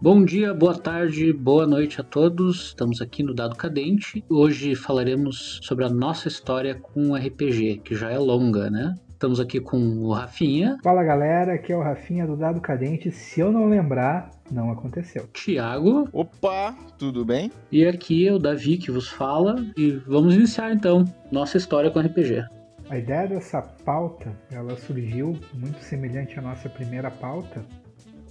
[0.00, 2.68] Bom dia, boa tarde, boa noite a todos.
[2.68, 4.24] Estamos aqui no Dado Cadente.
[4.28, 8.94] Hoje falaremos sobre a nossa história com o RPG, que já é longa, né?
[9.10, 10.78] Estamos aqui com o Rafinha.
[10.84, 13.10] Fala galera, aqui é o Rafinha do Dado Cadente.
[13.10, 15.26] Se eu não lembrar, não aconteceu.
[15.32, 16.08] Tiago.
[16.12, 17.50] Opa, tudo bem?
[17.70, 19.56] E aqui é o Davi que vos fala.
[19.76, 22.44] E vamos iniciar então nossa história com RPG.
[22.90, 27.62] A ideia dessa pauta, ela surgiu muito semelhante à nossa primeira pauta,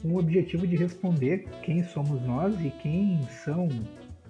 [0.02, 3.68] com o objetivo de responder quem somos nós e quem são,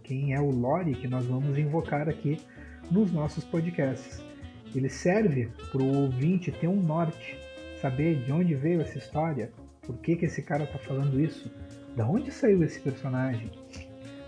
[0.03, 2.39] quem é o lore que nós vamos invocar aqui
[2.91, 4.21] nos nossos podcasts.
[4.75, 7.37] Ele serve para o ouvinte ter um norte,
[7.81, 9.49] saber de onde veio essa história,
[9.81, 11.49] por que, que esse cara está falando isso,
[11.97, 13.49] da onde saiu esse personagem.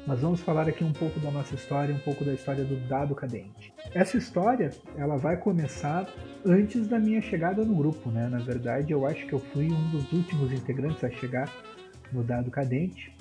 [0.08, 3.14] Nós vamos falar aqui um pouco da nossa história, um pouco da história do Dado
[3.14, 3.72] Cadente.
[3.94, 6.12] Essa história, ela vai começar
[6.44, 8.28] antes da minha chegada no grupo, né?
[8.28, 11.48] Na verdade, eu acho que eu fui um dos últimos integrantes a chegar
[12.12, 13.16] no Dado Cadente.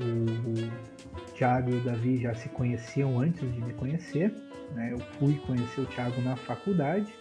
[0.00, 4.32] O Thiago e o Davi já se conheciam antes de me conhecer.
[4.76, 4.90] Né?
[4.92, 7.12] Eu fui conhecer o Thiago na faculdade.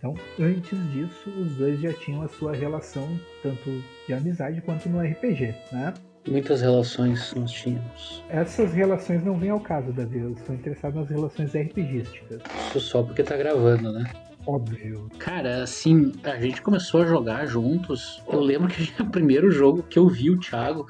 [0.00, 3.06] Então, antes disso, os dois já tinham a sua relação,
[3.42, 5.92] tanto de amizade quanto no RPG, né?
[6.26, 8.24] Muitas relações nós tínhamos.
[8.30, 10.20] Essas relações não vêm ao caso, Davi.
[10.20, 12.40] Eu estou interessado nas relações RPGísticas.
[12.68, 14.10] Isso só porque tá gravando, né?
[14.46, 15.10] Óbvio.
[15.18, 18.22] Cara, assim, a gente começou a jogar juntos.
[18.26, 20.86] Eu lembro que o primeiro jogo que eu vi o Thiago,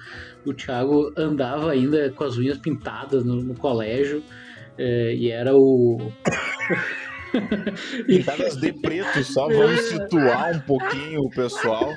[0.46, 4.22] o Thiago andava ainda com as unhas pintadas no, no colégio.
[4.78, 5.98] É, e era o.
[8.06, 11.92] Pintadas de preto, só vamos situar um pouquinho o pessoal.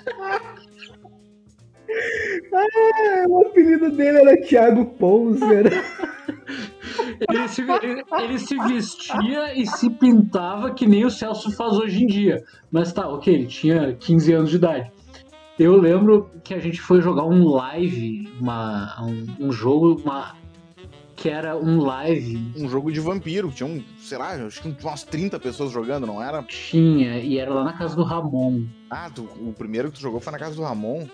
[2.53, 5.83] Ah, o apelido dele era Thiago Poser.
[7.29, 12.03] Ele se, ele, ele se, vestia e se pintava que nem o Celso faz hoje
[12.03, 12.43] em dia.
[12.71, 14.91] Mas tá, ok, ele tinha 15 anos de idade.
[15.57, 20.35] Eu lembro que a gente foi jogar um live, uma, um, um jogo, uma
[21.23, 22.51] que era um live.
[22.57, 23.49] Um jogo de vampiro.
[23.49, 26.43] Tinha um, sei lá, acho que umas 30 pessoas jogando, não era?
[26.43, 28.65] Tinha, e era lá na casa do Ramon.
[28.89, 31.07] Ah, tu, o primeiro que tu jogou foi na casa do Ramon?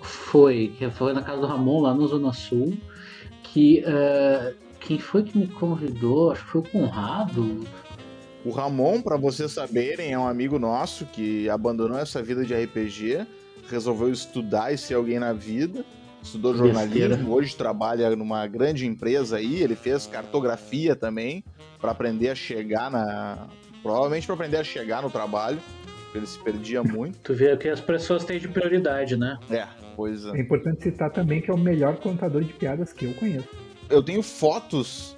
[0.00, 2.78] Foi, foi na casa do Ramon, lá no Zona Sul.
[3.42, 3.82] Que.
[3.82, 6.30] Uh, quem foi que me convidou?
[6.30, 7.66] Acho que foi o Conrado.
[8.44, 13.26] O Ramon, para vocês saberem, é um amigo nosso que abandonou essa vida de RPG,
[13.68, 15.84] resolveu estudar e ser alguém na vida
[16.26, 17.28] estudou jornalismo, Besteira.
[17.28, 21.42] hoje trabalha numa grande empresa aí, ele fez cartografia também
[21.80, 23.46] para aprender a chegar na
[23.82, 25.60] provavelmente para aprender a chegar no trabalho,
[26.14, 27.18] ele se perdia muito.
[27.20, 29.38] Tu vê o que as pessoas têm de prioridade, né?
[29.50, 30.30] É, pois é.
[30.30, 33.48] É importante citar também que é o melhor contador de piadas que eu conheço.
[33.88, 35.16] Eu tenho fotos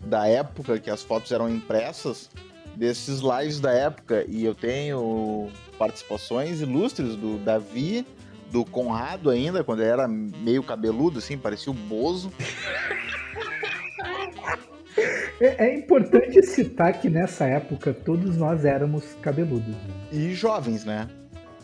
[0.00, 2.28] da época que as fotos eram impressas
[2.74, 5.48] desses lives da época e eu tenho
[5.78, 8.04] participações ilustres do Davi,
[8.52, 12.30] do Conrado ainda, quando ele era meio cabeludo, assim, parecia o Bozo.
[15.40, 19.74] É, é, importante citar que nessa época todos nós éramos cabeludos.
[19.74, 19.94] Né?
[20.12, 21.08] E jovens, né?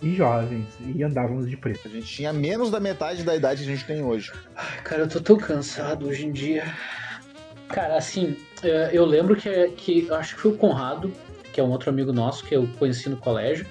[0.00, 1.87] E jovens, e andávamos de preto.
[1.87, 4.32] A gente tinha menos da metade da idade que a gente tem hoje.
[4.56, 6.65] Ai, cara, eu tô tão cansado hoje em dia.
[7.69, 11.12] Cara, assim, é, eu lembro que, que acho que foi o Conrado,
[11.53, 13.66] que é um outro amigo nosso que eu conheci no colégio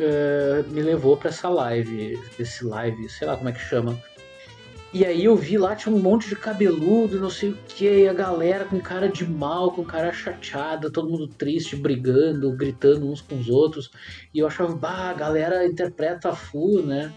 [0.00, 4.00] uh, me levou para essa live, esse live, sei lá como é que chama.
[4.92, 8.12] E aí eu vi lá, tinha um monte de cabeludo, não sei o que, a
[8.12, 13.38] galera com cara de mal, com cara chateada, todo mundo triste, brigando, gritando uns com
[13.38, 13.88] os outros.
[14.34, 17.12] E eu achava, bah, a galera interpreta full, né?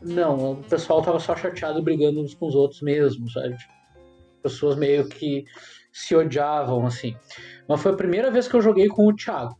[0.00, 3.56] Não, o pessoal tava só chateado brigando uns com os outros mesmo, sabe?
[4.40, 5.44] Pessoas meio que
[5.90, 7.16] se odiavam, assim.
[7.68, 9.58] Mas foi a primeira vez que eu joguei com o Thiago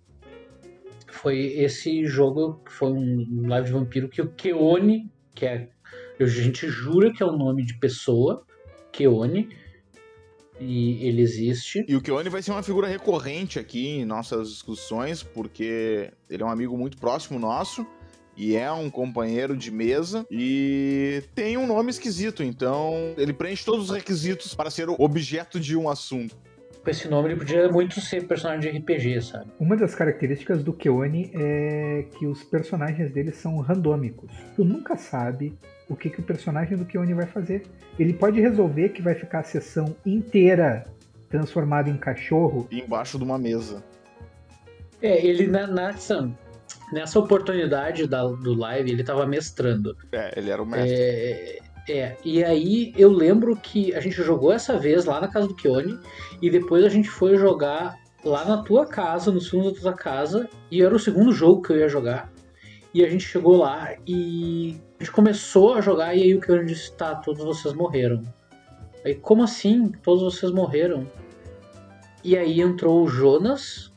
[1.18, 5.68] foi esse jogo, foi um live de vampiro que o Keone, que é.
[6.20, 8.44] A gente jura que é o nome de pessoa,
[8.92, 9.48] Keone,
[10.60, 11.84] e ele existe.
[11.88, 16.46] E o Keone vai ser uma figura recorrente aqui em nossas discussões, porque ele é
[16.46, 17.86] um amigo muito próximo nosso
[18.36, 23.90] e é um companheiro de mesa e tem um nome esquisito, então ele preenche todos
[23.90, 26.36] os requisitos para ser objeto de um assunto
[26.88, 29.50] com esse nome, ele podia muito ser personagem de RPG, sabe?
[29.60, 34.30] Uma das características do Keone é que os personagens dele são randômicos.
[34.56, 35.54] Tu nunca sabe
[35.86, 37.66] o que, que o personagem do Keone vai fazer.
[37.98, 40.86] Ele pode resolver que vai ficar a sessão inteira
[41.28, 42.66] transformado em cachorro.
[42.72, 43.84] Embaixo de uma mesa.
[45.02, 46.30] É, ele na, nessa,
[46.90, 49.94] nessa oportunidade da, do live, ele tava mestrando.
[50.10, 50.94] É, ele era o mestre.
[50.94, 51.58] É,
[51.88, 55.54] É, e aí eu lembro que a gente jogou essa vez lá na casa do
[55.54, 55.98] Kione
[56.42, 60.48] e depois a gente foi jogar lá na tua casa, no fundo da tua casa,
[60.70, 62.30] e era o segundo jogo que eu ia jogar.
[62.92, 66.66] E a gente chegou lá e a gente começou a jogar e aí o Kione
[66.66, 68.22] disse, tá, todos vocês morreram.
[69.04, 69.90] Aí, como assim?
[70.02, 71.10] Todos vocês morreram?
[72.22, 73.92] E aí entrou o Jonas,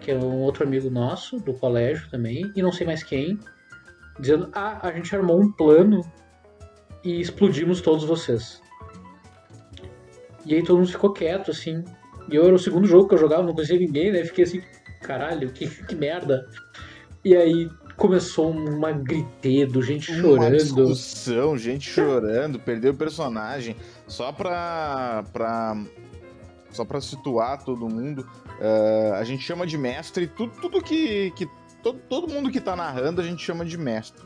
[0.00, 3.38] que é um outro amigo nosso, do colégio também, e não sei mais quem,
[4.18, 6.00] dizendo: Ah, a gente armou um plano
[7.04, 8.60] e explodimos todos vocês.
[10.44, 11.84] E aí todo mundo ficou quieto, assim.
[12.30, 14.24] E eu era o segundo jogo que eu jogava, não conhecia ninguém, né?
[14.24, 14.62] Fiquei assim,
[15.02, 16.46] caralho, que, que merda.
[17.24, 20.56] E aí começou uma gritedo, gente Uma chorando.
[20.56, 23.76] discussão, gente chorando, perdeu o personagem.
[24.06, 25.76] Só pra, pra,
[26.70, 28.26] só pra situar todo mundo,
[28.60, 31.48] eh, a gente chama de mestre tudo, tudo que, que
[31.82, 34.22] todo, todo mundo que tá narrando a gente chama de mestre.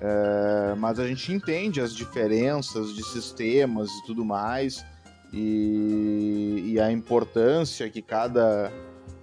[0.00, 4.84] Eh, mas a gente entende as diferenças de sistemas e tudo mais
[5.32, 8.72] e, e a importância que cada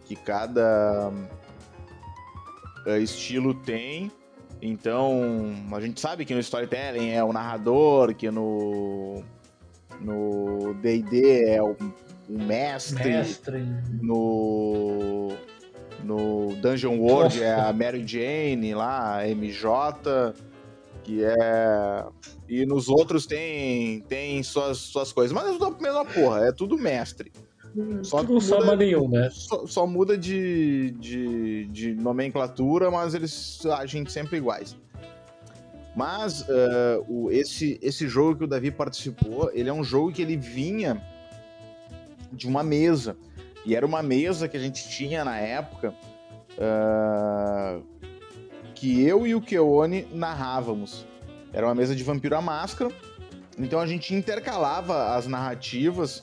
[0.04, 1.12] que cada
[2.86, 4.12] eh, estilo tem.
[4.62, 9.24] Então, a gente sabe que no storytelling é o narrador, que no
[10.02, 11.76] no D&D é o,
[12.30, 13.66] o mestre, Mestre.
[14.02, 15.32] no
[16.04, 20.34] no Dungeon World é a Mary Jane lá, a MJ,
[21.06, 22.06] que é
[22.50, 26.52] e nos outros tem tem suas, suas coisas, mas é tudo a mesma porra, é
[26.52, 27.32] tudo mestre.
[28.04, 29.30] Só Tudo que só muda- nenhum, né?
[29.32, 34.78] Só, só muda de, de, de nomenclatura, mas eles agem sempre iguais.
[35.94, 40.22] Mas eh, o, esse, esse jogo que o Davi participou, ele é um jogo que
[40.22, 41.02] ele vinha
[42.32, 43.18] de uma mesa.
[43.66, 45.94] E era uma mesa que a gente tinha na época
[46.58, 47.80] eh,
[48.76, 51.06] que eu e o Keone narrávamos.
[51.54, 52.92] Era uma mesa de Vampiro à Máscara.
[53.58, 56.22] Então a gente intercalava as narrativas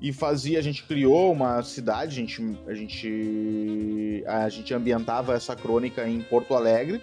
[0.00, 5.54] e fazia, a gente criou uma cidade, a gente, a gente, a gente ambientava essa
[5.54, 7.02] crônica em Porto Alegre.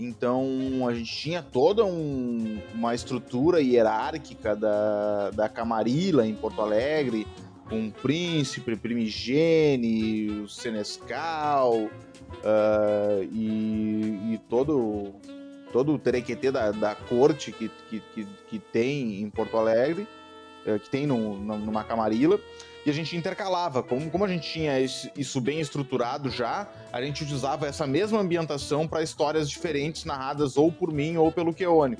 [0.00, 7.24] Então a gente tinha toda um- uma estrutura hierárquica da, da Camarilla em Porto Alegre,
[7.68, 11.88] com o príncipe, primigene, o Senescal
[12.44, 15.14] ah, e, e todo,
[15.72, 20.06] todo o terequetê da, da corte que, que, que, tem em Porto Alegre
[20.66, 22.38] eh, que tem no, no- numa camarila,
[22.84, 23.82] e a gente intercalava.
[23.82, 28.86] Como, como a gente tinha isso bem estruturado já, a gente usava essa mesma ambientação
[28.86, 31.96] para histórias diferentes narradas ou por mim ou pelo Keone.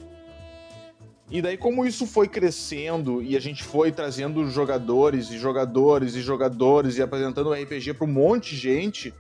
[1.31, 6.23] E daí, como isso foi crescendo e a gente foi trazendo jogadores e jogadores e
[6.23, 9.13] jogadores e apresentando o RPG para um monte de gente,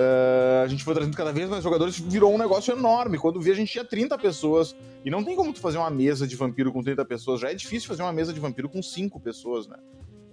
[0.00, 3.18] eh, a gente foi trazendo cada vez mais jogadores, virou um negócio enorme.
[3.18, 4.76] Quando vi, a gente tinha 30 pessoas.
[5.04, 7.40] E não tem como tu fazer uma mesa de vampiro com 30 pessoas.
[7.40, 9.76] Já é difícil fazer uma mesa de vampiro com 5 pessoas, né?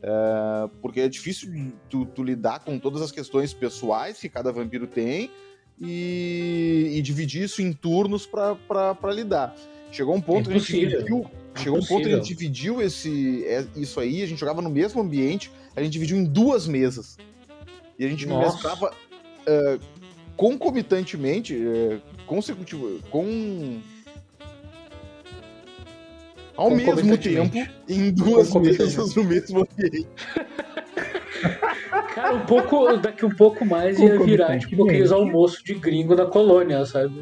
[0.04, 1.50] É, porque é difícil
[1.90, 5.32] tu, tu lidar com todas as questões pessoais que cada vampiro tem
[5.82, 9.56] e, e dividir isso em turnos pra- pra pra lidar.
[9.92, 11.26] Chegou um ponto que a gente dividiu.
[11.56, 14.70] Chegou um ponto que a gente dividiu esse, é, isso aí, a gente jogava no
[14.70, 17.18] mesmo ambiente, a gente dividiu em duas mesas.
[17.98, 18.52] E a gente Nossa.
[18.54, 18.94] mestrava
[19.46, 19.80] é,
[20.36, 23.80] concomitantemente, é, consecutivo, com.
[26.56, 27.58] Ao mesmo tempo,
[27.90, 30.08] em duas mesas no mesmo ambiente.
[32.16, 36.26] Cara, um pouco, daqui um pouco mais ia virar tipo aqueles almoços de gringo na
[36.26, 37.22] colônia, sabe?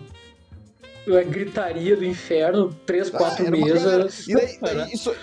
[1.08, 4.28] A gritaria do inferno, três, quatro Ah, era uma mesas.
[4.28, 5.14] E daí, daí isso.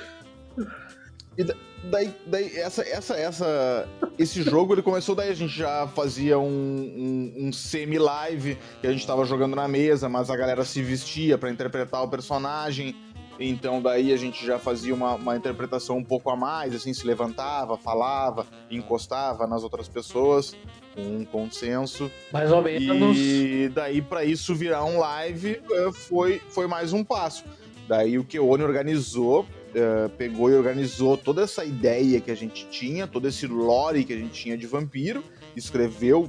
[1.38, 1.54] E da-
[1.84, 6.44] daí, daí essa, essa, essa, esse jogo ele começou daí a gente já fazia um,
[6.46, 11.38] um, um semi-live que a gente tava jogando na mesa, mas a galera se vestia
[11.38, 12.94] pra interpretar o personagem.
[13.42, 17.06] Então daí a gente já fazia uma, uma interpretação um pouco a mais, assim, se
[17.06, 20.54] levantava, falava, encostava nas outras pessoas
[20.94, 22.10] com um consenso.
[22.32, 23.16] Mais ou menos.
[23.16, 27.44] E daí, pra isso virar um live, eh, foi, foi mais um passo.
[27.88, 33.06] Daí o Keone organizou, eh, pegou e organizou toda essa ideia que a gente tinha,
[33.06, 35.22] todo esse lore que a gente tinha de vampiro,
[35.54, 36.28] escreveu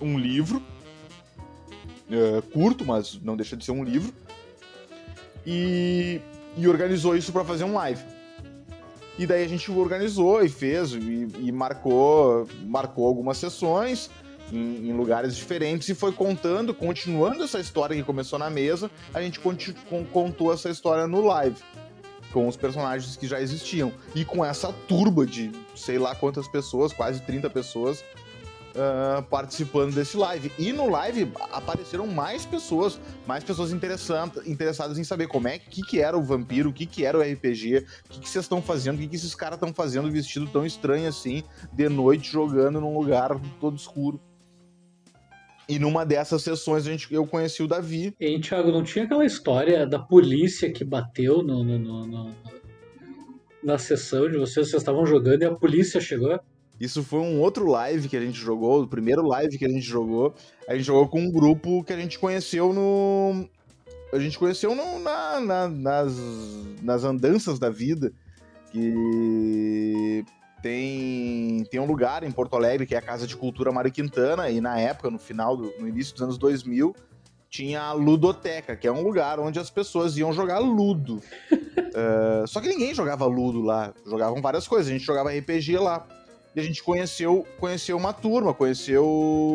[0.00, 0.60] um livro,
[2.10, 4.12] eh, curto, mas não deixa de ser um livro,
[5.46, 6.20] e,
[6.56, 8.02] e organizou isso pra fazer um live.
[9.18, 14.10] E daí a gente organizou e fez e, e marcou, marcou algumas sessões
[14.52, 19.22] em, em lugares diferentes e foi contando, continuando essa história que começou na mesa, a
[19.22, 19.40] gente
[20.12, 21.56] contou essa história no live
[22.32, 26.92] com os personagens que já existiam e com essa turba de sei lá quantas pessoas,
[26.92, 28.04] quase 30 pessoas
[28.76, 30.52] uh, participando desse live.
[30.58, 36.00] E no live apareceram mais pessoas, mais pessoas interessadas em saber como é que, que
[36.00, 38.96] era o vampiro, o que, que era o RPG, o que, que vocês estão fazendo,
[38.96, 41.42] o que, que esses caras estão fazendo vestido tão estranho assim,
[41.72, 43.30] de noite, jogando num lugar
[43.60, 44.20] todo escuro.
[45.68, 48.14] E numa dessas sessões a gente, eu conheci o Davi.
[48.20, 52.34] E, Thiago, não tinha aquela história da polícia que bateu no, no, no, no
[53.62, 54.70] na sessão de vocês?
[54.70, 56.38] Vocês estavam jogando e a polícia chegou?
[56.78, 59.84] Isso foi um outro live que a gente jogou, o primeiro live que a gente
[59.84, 60.34] jogou.
[60.68, 63.48] A gente jogou com um grupo que a gente conheceu no.
[64.12, 66.12] A gente conheceu no, na, na, nas,
[66.82, 68.12] nas andanças da vida.
[68.70, 70.24] Que
[70.66, 74.50] tem, tem um lugar em Porto Alegre que é a Casa de Cultura Mário Quintana.
[74.50, 76.92] E na época, no final, do, no início dos anos 2000,
[77.48, 81.22] tinha a Ludoteca, que é um lugar onde as pessoas iam jogar Ludo.
[81.52, 83.94] uh, só que ninguém jogava Ludo lá.
[84.04, 84.88] Jogavam várias coisas.
[84.88, 86.04] A gente jogava RPG lá.
[86.52, 89.06] E a gente conheceu, conheceu uma turma, conheceu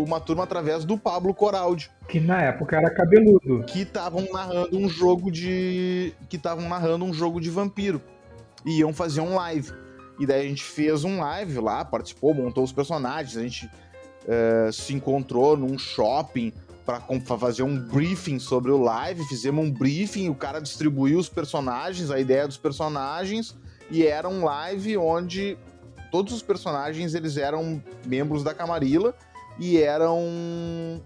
[0.07, 1.91] uma turma através do Pablo Coraldi.
[2.07, 3.65] Que na época era cabeludo.
[3.65, 6.13] Que estavam narrando um jogo de.
[6.29, 8.01] Que estavam narrando um jogo de vampiro.
[8.65, 9.73] E iam fazer um live.
[10.19, 14.71] E daí a gente fez um live lá, participou, montou os personagens, a gente uh,
[14.71, 16.53] se encontrou num shopping
[16.85, 16.99] para
[17.37, 22.19] fazer um briefing sobre o live, fizemos um briefing, o cara distribuiu os personagens, a
[22.19, 23.55] ideia dos personagens,
[23.89, 25.57] e era um live onde
[26.11, 29.15] todos os personagens eles eram membros da Camarilla
[29.57, 31.01] e eram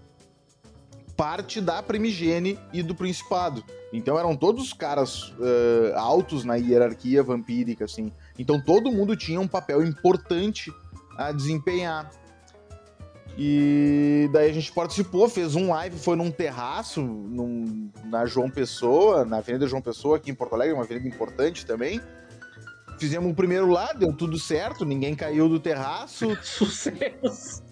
[1.16, 3.64] parte da Primigene e do Principado.
[3.92, 8.12] Então eram todos caras uh, altos na hierarquia vampírica, assim.
[8.38, 10.72] Então todo mundo tinha um papel importante
[11.16, 12.10] a desempenhar.
[13.38, 19.26] E daí a gente participou, fez um live, foi num terraço, num, na João Pessoa,
[19.26, 22.00] na Avenida João Pessoa, aqui em Porto Alegre, uma avenida importante também.
[22.98, 26.34] Fizemos o primeiro lá, deu tudo certo, ninguém caiu do terraço.
[26.42, 27.62] Sucesso!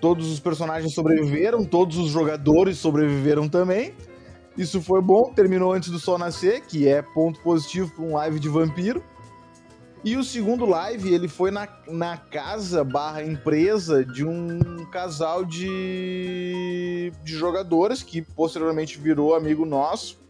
[0.00, 3.94] Todos os personagens sobreviveram, todos os jogadores sobreviveram também.
[4.56, 8.38] Isso foi bom, terminou antes do sol nascer, que é ponto positivo para um live
[8.38, 9.02] de vampiro.
[10.04, 17.12] E o segundo live, ele foi na, na casa barra empresa de um casal de,
[17.22, 20.20] de jogadores que posteriormente virou amigo nosso.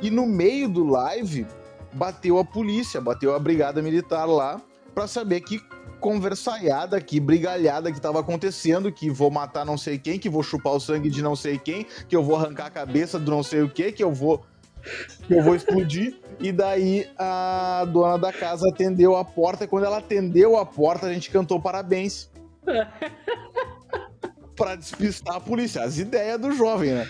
[0.00, 1.44] E no meio do live,
[1.92, 4.62] bateu a polícia, bateu a brigada militar lá
[4.94, 5.60] para saber que
[5.98, 10.72] conversaiada, que brigalhada que estava acontecendo, que vou matar não sei quem, que vou chupar
[10.74, 13.62] o sangue de não sei quem, que eu vou arrancar a cabeça do não sei
[13.62, 14.44] o que, que eu vou
[15.28, 16.16] eu vou explodir.
[16.40, 21.06] E daí a dona da casa atendeu a porta e quando ela atendeu a porta,
[21.06, 22.30] a gente cantou parabéns.
[24.56, 25.82] para despistar a polícia.
[25.82, 27.08] As ideias do jovem, né?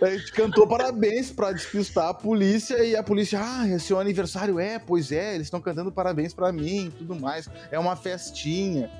[0.00, 4.60] A gente cantou parabéns para despistar a polícia e a polícia, ah, é seu aniversário
[4.60, 7.48] é, pois é, eles estão cantando parabéns para mim, tudo mais.
[7.70, 8.90] É uma festinha.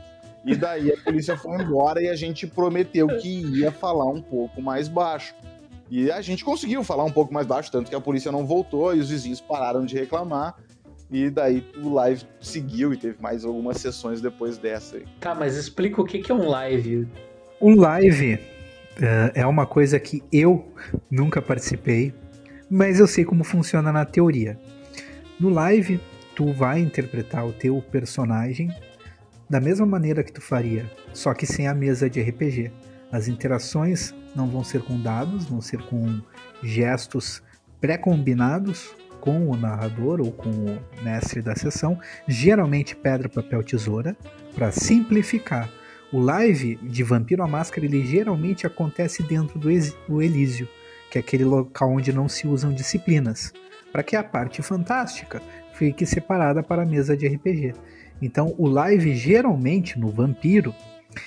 [0.45, 4.63] E daí a polícia foi embora e a gente prometeu que ia falar um pouco
[4.63, 5.35] mais baixo.
[5.91, 8.95] E a gente conseguiu falar um pouco mais baixo, tanto que a polícia não voltou
[8.95, 10.57] e os vizinhos pararam de reclamar.
[11.11, 14.97] E daí o live seguiu e teve mais algumas sessões depois dessa.
[14.97, 15.05] Aí.
[15.21, 17.09] Tá, mas explica o que é um live.
[17.61, 20.71] O live uh, é uma coisa que eu
[21.11, 22.13] nunca participei,
[22.71, 24.59] mas eu sei como funciona na teoria.
[25.41, 25.99] No live,
[26.37, 28.71] tu vai interpretar o teu personagem
[29.49, 32.71] da mesma maneira que tu faria, só que sem a mesa de RPG.
[33.11, 36.21] As interações não vão ser com dados, vão ser com
[36.63, 37.43] gestos
[37.81, 44.17] pré-combinados com o narrador ou com o mestre da sessão, geralmente pedra, papel, tesoura,
[44.55, 45.71] para simplificar.
[46.13, 49.71] O live de Vampiro à Máscara ele geralmente acontece dentro do,
[50.23, 50.69] Elísio,
[51.11, 53.53] que é aquele local onde não se usam disciplinas,
[53.93, 55.43] para que a parte fantástica
[55.75, 57.75] fique separada para a mesa de RPG.
[58.21, 60.75] Então, o live geralmente no Vampiro,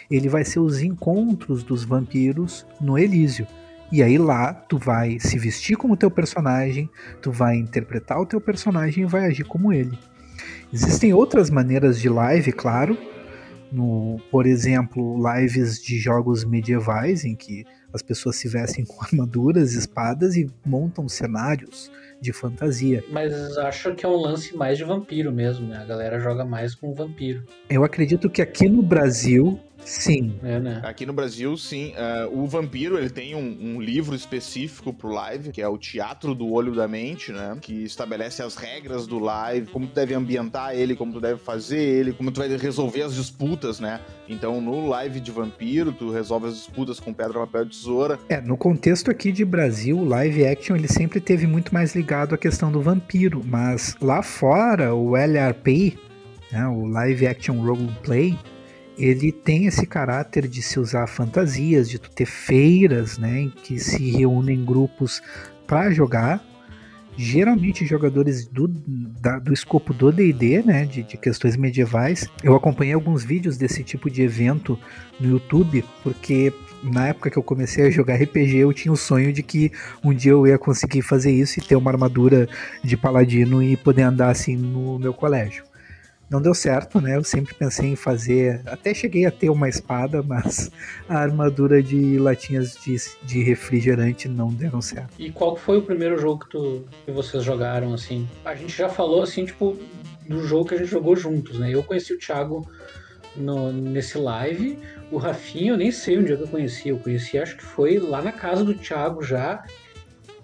[0.10, 3.48] ele vai ser os encontros dos vampiros no Elísio.
[3.91, 6.89] E aí lá tu vai se vestir como teu personagem,
[7.21, 9.98] tu vai interpretar o teu personagem e vai agir como ele.
[10.74, 12.98] Existem outras maneiras de live, claro,
[13.71, 19.74] no, por exemplo, lives de jogos medievais em que as pessoas se vestem com armaduras,
[19.74, 23.03] espadas e montam cenários de fantasia.
[23.10, 25.77] Mas acho que é um lance mais de vampiro mesmo, né?
[25.77, 27.43] A galera joga mais com vampiro.
[27.69, 30.39] Eu acredito que aqui no Brasil Sim.
[30.43, 30.81] É, né?
[30.83, 31.93] Aqui no Brasil, sim.
[31.93, 36.33] Uh, o Vampiro, ele tem um, um, livro específico pro live, que é o Teatro
[36.33, 37.57] do Olho da Mente, né?
[37.61, 41.79] Que estabelece as regras do live, como tu deve ambientar ele, como tu deve fazer
[41.79, 44.00] ele, como tu vai resolver as disputas, né?
[44.29, 48.19] Então, no live de Vampiro, tu resolve as disputas com pedra, papel e tesoura.
[48.29, 52.33] É, no contexto aqui de Brasil, o live action, ele sempre teve muito mais ligado
[52.33, 55.97] à questão do vampiro, mas lá fora, o LRP,
[56.51, 58.38] né, o Live Action Role Play,
[59.01, 63.79] ele tem esse caráter de se usar fantasias, de tu ter feiras, né, em que
[63.79, 65.24] se reúnem grupos
[65.65, 66.39] para jogar.
[67.17, 72.29] Geralmente jogadores do, da, do escopo do D&D, né, de, de questões medievais.
[72.43, 74.77] Eu acompanhei alguns vídeos desse tipo de evento
[75.20, 76.53] no YouTube, porque
[76.84, 79.72] na época que eu comecei a jogar RPG, eu tinha o sonho de que
[80.03, 82.48] um dia eu ia conseguir fazer isso e ter uma armadura
[82.84, 85.70] de paladino e poder andar assim no meu colégio.
[86.31, 87.17] Não deu certo, né?
[87.17, 88.61] Eu sempre pensei em fazer.
[88.65, 90.71] Até cheguei a ter uma espada, mas
[91.09, 95.13] a armadura de latinhas de, de refrigerante não deram certo.
[95.19, 98.29] E qual foi o primeiro jogo que, tu, que vocês jogaram, assim?
[98.45, 99.77] A gente já falou, assim, tipo,
[100.25, 101.69] do jogo que a gente jogou juntos, né?
[101.69, 102.65] Eu conheci o Thiago
[103.35, 104.79] no, nesse live.
[105.11, 106.88] O Rafinha, eu nem sei onde é que eu conheci.
[106.88, 109.65] Eu conheci, acho que foi lá na casa do Thiago já.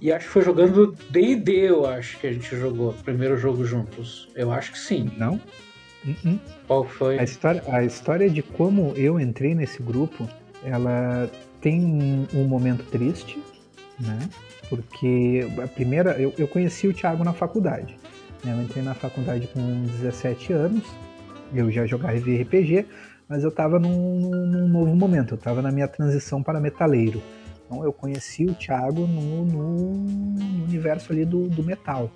[0.02, 2.92] E acho que foi jogando D&D, eu acho que a gente jogou.
[3.06, 4.28] Primeiro jogo juntos.
[4.36, 5.10] Eu acho que sim.
[5.16, 5.40] Não?
[6.08, 6.40] Uh -uh.
[6.68, 7.20] Qual foi?
[7.20, 10.28] A história, a história de como eu entrei nesse grupo,
[10.64, 11.30] ela
[11.62, 13.42] tem um, um momento triste,
[14.00, 14.20] né?
[14.70, 17.98] Porque a primeira, eu, eu conheci o Thiago na faculdade.
[18.44, 18.54] Né?
[18.54, 20.84] Eu entrei na faculdade com 17 anos,
[21.54, 22.86] eu já jogava RPG,
[23.28, 27.22] mas eu estava num, num, novo momento, eu estava na minha transição para metaleiro.
[27.66, 32.10] Então eu conheci o Thiago no, no, no universo ali do, do metal.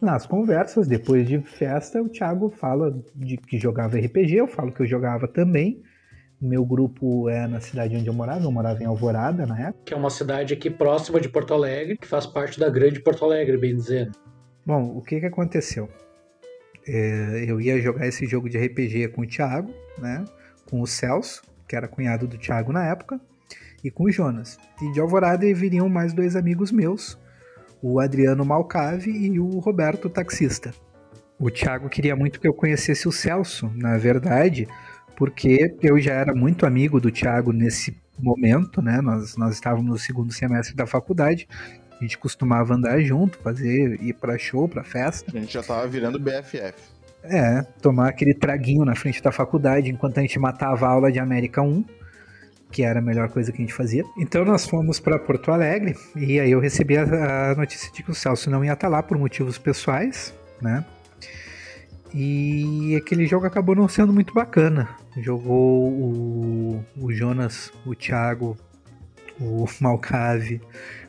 [0.00, 4.80] Nas conversas, depois de festa, o Thiago fala de que jogava RPG, eu falo que
[4.82, 5.82] eu jogava também.
[6.40, 9.82] Meu grupo é na cidade onde eu morava, eu morava em Alvorada na época.
[9.86, 13.24] Que é uma cidade aqui próxima de Porto Alegre, que faz parte da grande Porto
[13.24, 14.12] Alegre, bem dizendo.
[14.64, 15.88] Bom, o que, que aconteceu?
[16.86, 20.24] É, eu ia jogar esse jogo de RPG com o Thiago, né?
[20.70, 23.20] Com o Celso, que era cunhado do Thiago na época,
[23.82, 24.58] e com o Jonas.
[24.80, 27.18] E de Alvorada viriam mais dois amigos meus,
[27.82, 30.72] o Adriano Malcave e o Roberto Taxista.
[31.38, 34.66] O Thiago queria muito que eu conhecesse o Celso, na verdade,
[35.16, 39.00] porque eu já era muito amigo do Thiago nesse momento, né?
[39.00, 41.48] Nós, nós estávamos no segundo semestre da faculdade.
[42.00, 45.30] A gente costumava andar junto, fazer, ir para show, para festa.
[45.36, 46.74] A gente já tava virando BFF.
[47.22, 51.18] É, tomar aquele traguinho na frente da faculdade enquanto a gente matava a aula de
[51.18, 51.84] América 1
[52.70, 54.04] que era a melhor coisa que a gente fazia.
[54.16, 58.10] Então nós fomos para Porto Alegre e aí eu recebi a, a, notícia de que
[58.10, 60.84] o Celso não ia estar lá por motivos pessoais, né?
[62.14, 64.88] E aquele jogo acabou não sendo muito bacana.
[65.18, 68.56] Jogou o, o Jonas, o Thiago,
[69.38, 70.60] o Malcave,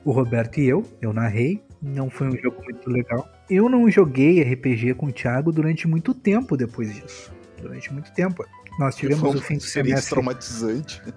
[0.04, 0.84] o Roberto e eu.
[1.02, 1.64] Eu narrei.
[1.82, 3.28] Não foi um jogo muito legal.
[3.50, 7.32] Eu não joguei RPG com o Thiago durante muito tempo depois disso.
[7.62, 8.46] Durante muito tempo.
[8.80, 10.10] Nós tivemos o fim do semestre.
[10.10, 11.02] traumatizante.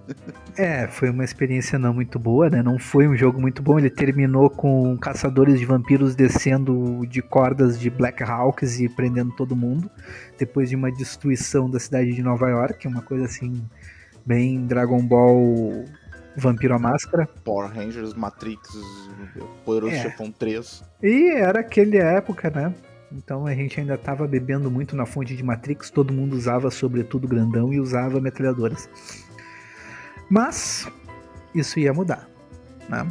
[0.55, 2.63] É, foi uma experiência não muito boa, né?
[2.63, 3.79] Não foi um jogo muito bom.
[3.79, 9.57] Ele terminou com caçadores de vampiros descendo de cordas de Black Hawks e prendendo todo
[9.57, 9.91] mundo.
[10.39, 13.65] Depois de uma destruição da cidade de Nova York, uma coisa assim,
[14.27, 15.87] bem Dragon Ball
[16.37, 17.27] Vampiro à Máscara.
[17.43, 18.77] Power Rangers, Matrix,
[19.65, 20.03] Poderoso é.
[20.03, 20.85] Chefão 3.
[21.03, 22.75] E era aquele época, né?
[23.17, 27.29] Então a gente ainda estava bebendo muito na fonte de Matrix, todo mundo usava sobretudo
[27.29, 28.89] grandão e usava metralhadoras.
[30.29, 30.89] Mas
[31.55, 32.29] isso ia mudar.
[32.89, 33.07] Né?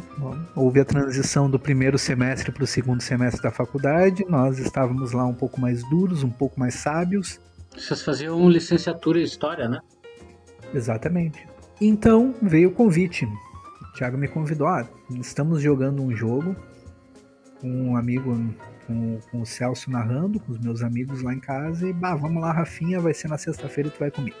[0.54, 5.24] Houve a transição do primeiro semestre para o segundo semestre da faculdade, nós estávamos lá
[5.24, 7.40] um pouco mais duros, um pouco mais sábios.
[7.76, 9.80] Vocês faziam licenciatura em História, né?
[10.74, 11.46] Exatamente.
[11.80, 13.24] Então veio o convite.
[13.24, 16.54] O Thiago me convidou, ah, estamos jogando um jogo,
[17.62, 18.36] um amigo
[18.86, 22.42] com, com o Celso narrando, com os meus amigos lá em casa, e bah, vamos
[22.42, 24.36] lá, Rafinha, vai ser na sexta-feira e tu vai comigo.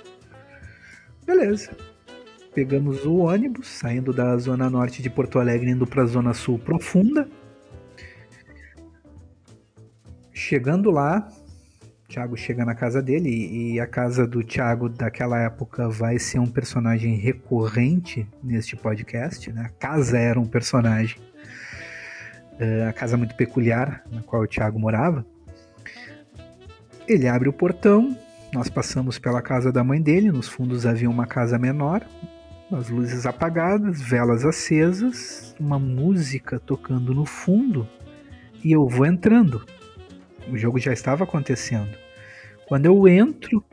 [1.26, 1.76] Beleza.
[2.54, 6.58] Pegamos o ônibus, saindo da zona norte de Porto Alegre, indo para a zona sul
[6.58, 7.26] profunda.
[10.32, 11.28] Chegando lá,
[12.12, 16.46] Thiago chega na casa dele e a casa do Thiago daquela época vai ser um
[16.46, 19.62] personagem recorrente neste podcast, né?
[19.62, 21.16] A casa era um personagem
[22.62, 25.26] é, a casa muito peculiar na qual o Tiago morava.
[27.08, 28.16] Ele abre o portão,
[28.54, 32.06] nós passamos pela casa da mãe dele, nos fundos havia uma casa menor,
[32.70, 37.88] as luzes apagadas, velas acesas, uma música tocando no fundo,
[38.62, 39.66] e eu vou entrando.
[40.48, 41.96] O jogo já estava acontecendo.
[42.66, 43.64] Quando eu entro.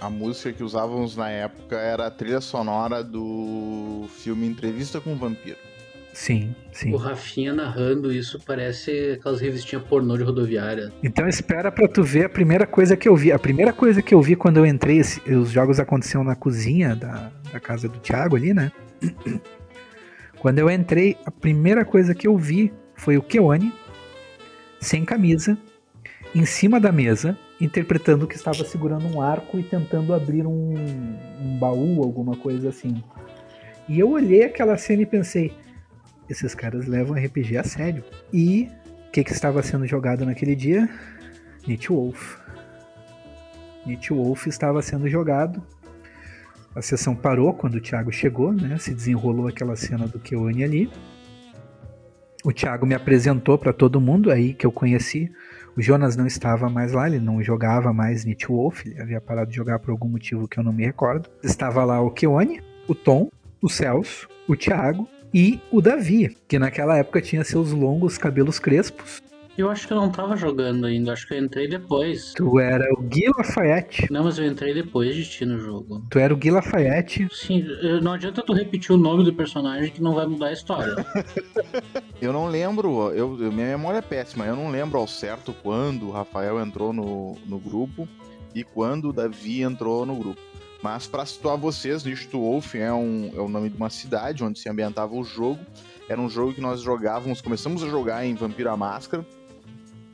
[0.00, 5.16] A música que usávamos na época era a trilha sonora do filme Entrevista com o
[5.16, 5.73] Vampiro.
[6.14, 6.94] Sim, sim.
[6.94, 10.92] O Rafinha narrando isso parece aquelas revistinhas pornô de rodoviária.
[11.02, 13.32] Então espera pra tu ver a primeira coisa que eu vi.
[13.32, 17.32] A primeira coisa que eu vi quando eu entrei, os jogos aconteciam na cozinha da,
[17.52, 18.70] da casa do Thiago ali, né?
[20.38, 23.72] Quando eu entrei, a primeira coisa que eu vi foi o Keone,
[24.78, 25.56] sem camisa,
[26.34, 30.74] em cima da mesa, interpretando que estava segurando um arco e tentando abrir um,
[31.40, 33.02] um baú, alguma coisa assim.
[33.88, 35.52] E eu olhei aquela cena e pensei,
[36.28, 38.04] esses caras levam RPG a sério.
[38.32, 38.68] E
[39.08, 40.88] o que, que estava sendo jogado naquele dia?
[41.66, 42.38] Nietzsche Wolf.
[43.86, 45.62] Nietzsche Wolf estava sendo jogado.
[46.74, 48.76] A sessão parou quando o Thiago chegou, né?
[48.78, 50.90] Se desenrolou aquela cena do Keone ali.
[52.44, 55.30] O Thiago me apresentou para todo mundo, aí que eu conheci.
[55.76, 59.50] O Jonas não estava mais lá, ele não jogava mais Nietzsche Wolf, ele havia parado
[59.50, 61.30] de jogar por algum motivo que eu não me recordo.
[61.42, 63.30] Estava lá o Keone, o Tom,
[63.62, 69.20] o Celso, o Thiago e o Davi, que naquela época tinha seus longos cabelos crespos.
[69.56, 72.32] Eu acho que eu não tava jogando ainda, acho que eu entrei depois.
[72.34, 74.12] Tu era o Gui Lafayette.
[74.12, 76.04] Não, mas eu entrei depois de ti no jogo.
[76.10, 77.28] Tu era o Gui Lafayette.
[77.30, 77.64] Sim,
[78.02, 80.94] não adianta tu repetir o nome do personagem que não vai mudar a história.
[82.20, 86.10] eu não lembro, eu, minha memória é péssima, eu não lembro ao certo quando o
[86.10, 88.08] Rafael entrou no, no grupo
[88.54, 90.40] e quando o Davi entrou no grupo.
[90.84, 94.58] Mas para situar vocês, Nisto Wolf é, um, é o nome de uma cidade onde
[94.58, 95.58] se ambientava o jogo.
[96.10, 99.26] Era um jogo que nós jogávamos, começamos a jogar em Vampira Máscara.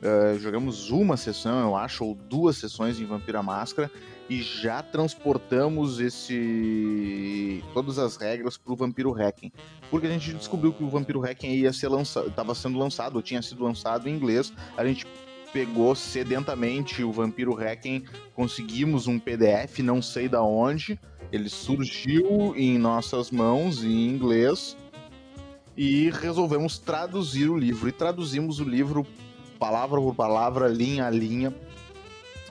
[0.01, 3.91] Uh, jogamos uma sessão, eu acho, ou duas sessões em Vampira Máscara
[4.29, 9.51] e já transportamos esse todas as regras para o Vampiro Hacking,
[9.89, 13.21] porque a gente descobriu que o Vampiro Hacking ia ser lançado, estava sendo lançado, ou
[13.21, 14.53] tinha sido lançado em inglês.
[14.77, 15.05] A gente
[15.51, 20.99] pegou sedentamente o Vampiro Hacking, conseguimos um PDF, não sei da onde,
[21.31, 24.77] ele surgiu em nossas mãos em inglês
[25.77, 27.87] e resolvemos traduzir o livro.
[27.87, 29.05] E traduzimos o livro
[29.57, 31.53] palavra por palavra, linha a linha,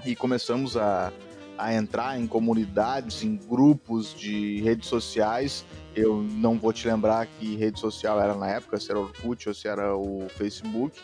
[0.05, 1.13] e começamos a,
[1.59, 5.65] a entrar em comunidades, em grupos de redes sociais.
[5.95, 9.55] Eu não vou te lembrar que rede social era na época, se era Orkut ou
[9.55, 10.99] se era o Facebook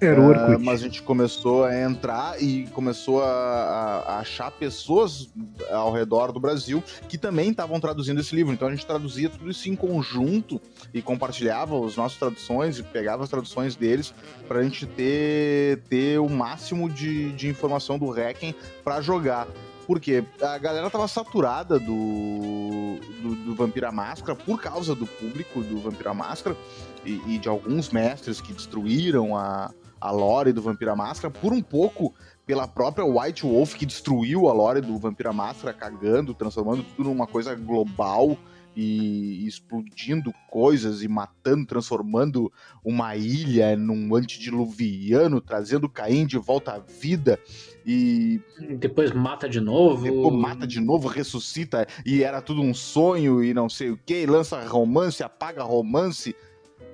[0.00, 0.56] era o Orkut.
[0.56, 5.28] Uh, mas a gente começou a entrar e começou a, a, achar pessoas
[5.70, 8.52] ao redor do Brasil que também estavam traduzindo esse livro.
[8.52, 10.60] Então a gente traduzia tudo isso em conjunto
[10.94, 14.14] e compartilhava as nossas traduções e pegava as traduções deles
[14.48, 19.46] para a gente ter, ter o máximo de, de informação do Hacking para jogar.
[19.86, 25.80] Porque a galera tava saturada do, do, do Vampira Máscara por causa do público do
[25.80, 26.56] Vampira Máscara
[27.04, 31.60] e, e de alguns mestres que destruíram a, a lore do Vampira Máscara, por um
[31.60, 32.14] pouco
[32.46, 37.26] pela própria White Wolf que destruiu a lore do Vampira Máscara, cagando, transformando tudo numa
[37.26, 38.36] coisa global
[38.74, 42.52] e explodindo coisas e matando, transformando
[42.84, 47.38] uma ilha num antediluviano, trazendo Caim de volta à vida
[47.84, 48.40] e
[48.78, 50.04] depois mata de novo.
[50.04, 54.24] Depois mata de novo, ressuscita e era tudo um sonho e não sei o que,
[54.26, 56.34] lança romance, apaga romance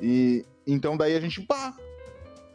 [0.01, 1.77] e então daí a gente pá,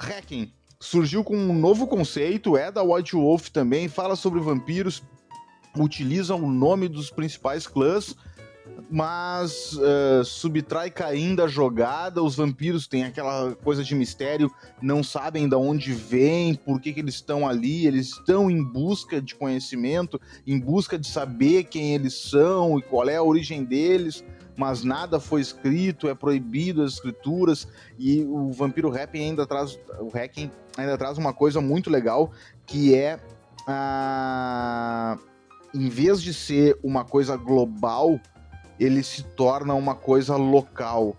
[0.01, 5.03] hacking surgiu com um novo conceito, é da White Wolf também, fala sobre vampiros,
[5.77, 8.15] utiliza o nome dos principais clãs,
[8.89, 12.21] mas uh, subtrai Caim da jogada.
[12.21, 16.99] Os vampiros têm aquela coisa de mistério, não sabem de onde vêm, por que, que
[16.99, 17.85] eles estão ali.
[17.85, 23.07] Eles estão em busca de conhecimento, em busca de saber quem eles são e qual
[23.07, 24.23] é a origem deles
[24.55, 30.09] mas nada foi escrito, é proibido as escrituras e o Vampiro Hacking ainda traz o
[30.13, 32.31] Hacking ainda traz uma coisa muito legal
[32.65, 33.19] que é
[33.67, 35.17] a
[35.73, 38.19] em vez de ser uma coisa global,
[38.79, 41.15] ele se torna uma coisa local.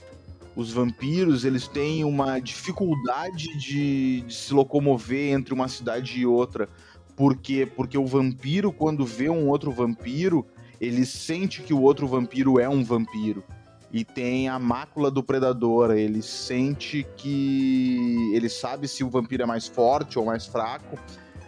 [0.54, 6.68] Os vampiros, eles têm uma dificuldade de, de se locomover entre uma cidade e outra.
[7.16, 7.66] Por quê?
[7.66, 10.46] Porque o vampiro, quando vê um outro vampiro,
[10.82, 13.44] ele sente que o outro vampiro é um vampiro.
[13.92, 18.32] E tem a mácula do predador, ele sente que.
[18.34, 20.98] Ele sabe se o vampiro é mais forte ou mais fraco,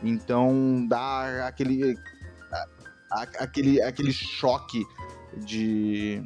[0.03, 1.97] então dá aquele.
[3.41, 4.85] aquele, aquele choque
[5.39, 6.23] de.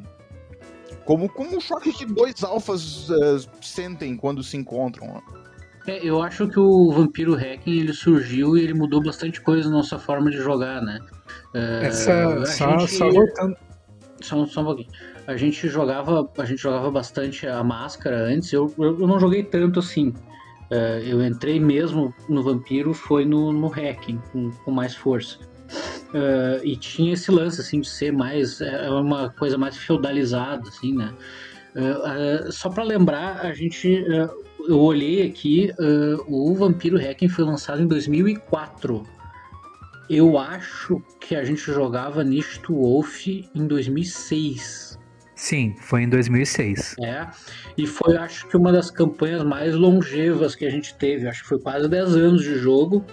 [1.05, 5.23] Como, como um choque que dois alfas uh, sentem quando se encontram.
[5.89, 9.77] É, eu acho que o Vampiro Hacking ele surgiu e ele mudou bastante coisa na
[9.77, 10.99] nossa forma de jogar, né?
[11.53, 13.57] É, Essa, só, gente, só voltando.
[14.21, 14.89] Só, só um pouquinho.
[15.25, 18.53] A gente jogava, a gente jogava bastante a máscara antes.
[18.53, 20.09] Eu, eu, eu não joguei tanto assim.
[20.71, 25.39] Uh, eu entrei mesmo no Vampiro, foi no, no Hacking, com, com mais força.
[26.09, 30.95] Uh, e tinha esse lance assim de ser mais é uma coisa mais feudalizada assim
[30.95, 31.13] né
[31.75, 34.03] uh, só para lembrar a gente
[34.69, 35.71] eu olhei aqui
[36.27, 39.05] o Vampiro Hacking foi lançado em 2004
[40.09, 44.97] eu acho que a gente jogava Nist Wolf em 2006.
[45.35, 46.95] Sim, foi em 2006.
[47.01, 47.27] É,
[47.77, 51.27] e foi acho que uma das campanhas mais longevas que a gente teve.
[51.27, 53.05] Acho que foi quase 10 anos de jogo.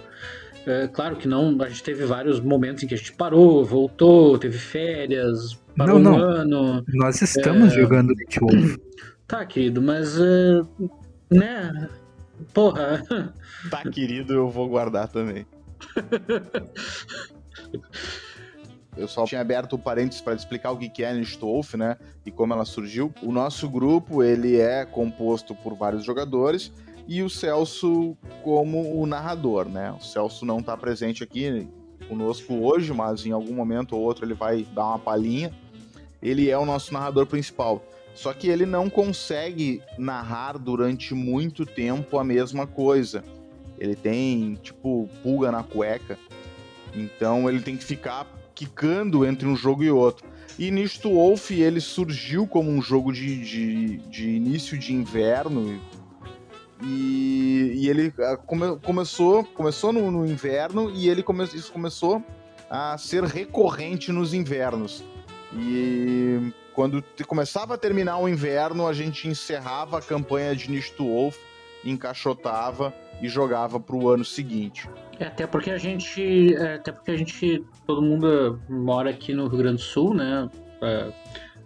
[0.65, 4.37] É, claro que não, a gente teve vários momentos em que a gente parou, voltou,
[4.37, 6.17] teve férias, parou não, não.
[6.17, 6.85] um ano.
[6.95, 7.75] Nós estamos é...
[7.75, 8.75] jogando Beat Wolf.
[9.27, 10.17] Tá, querido, mas.
[10.17, 10.67] Uh,
[11.29, 11.89] né?
[12.53, 13.03] Porra.
[13.69, 15.45] Tá, querido, eu vou guardar também.
[18.95, 21.97] Eu só tinha aberto o parênteses para explicar o que é a Wolf, né?
[22.25, 23.13] E como ela surgiu.
[23.21, 26.71] O nosso grupo, ele é composto por vários jogadores
[27.07, 29.91] e o Celso como o narrador, né?
[29.91, 31.67] O Celso não está presente aqui
[32.09, 35.53] conosco hoje, mas em algum momento ou outro ele vai dar uma palhinha.
[36.21, 37.83] Ele é o nosso narrador principal.
[38.17, 43.23] Só que ele não consegue narrar durante muito tempo a mesma coisa.
[43.77, 46.17] Ele tem, tipo, pulga na cueca.
[46.95, 48.25] Então ele tem que ficar
[48.55, 50.27] quicando entre um jogo e outro.
[50.57, 55.79] E Nisto Wolf ele surgiu como um jogo de, de, de início de inverno.
[56.81, 62.23] E, e ele ah, come, começou, começou no, no, inverno e ele come, isso começou
[62.67, 65.03] a ser recorrente nos invernos.
[65.53, 71.35] E quando começava a terminar o inverno, a gente encerrava a campanha de Nisto Wolf,
[71.83, 74.87] encaixotava e jogava para o ano seguinte.
[75.19, 76.53] É, até porque a gente.
[76.53, 77.65] É, até porque a gente.
[77.87, 80.47] Todo mundo mora aqui no Rio Grande do Sul, né?
[80.79, 81.11] É,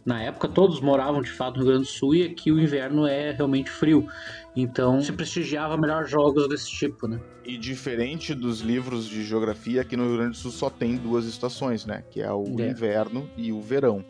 [0.06, 3.06] na época todos moravam de fato no Rio Grande do Sul e aqui o inverno
[3.06, 4.08] é realmente frio.
[4.56, 7.19] Então se prestigiava melhor jogos desse tipo, né?
[7.43, 11.26] E diferente dos livros de geografia, aqui no Rio Grande do Sul só tem duas
[11.26, 12.02] estações, né?
[12.10, 12.69] Que é o é.
[12.69, 14.06] inverno e o verão.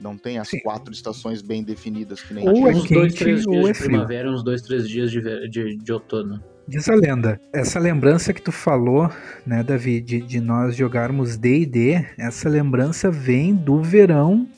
[0.00, 0.60] Não tem as Sim.
[0.60, 4.30] quatro estações bem definidas que nem ou é uns dois, três dias de é primavera,
[4.30, 6.42] uns dois, três dias de, de, de outono.
[6.68, 9.08] Diz a lenda, essa lembrança que tu falou,
[9.46, 14.48] né, Davi, de, de nós jogarmos D&D, essa lembrança vem do verão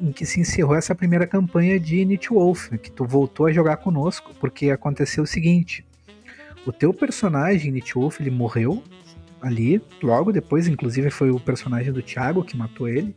[0.00, 3.78] em que se encerrou essa primeira campanha de Nietzsche Wolf, que tu voltou a jogar
[3.78, 5.84] conosco, porque aconteceu o seguinte,
[6.64, 8.82] o teu personagem, Nietzsche Wolf, ele morreu
[9.40, 13.14] ali, logo depois, inclusive foi o personagem do Thiago que matou ele,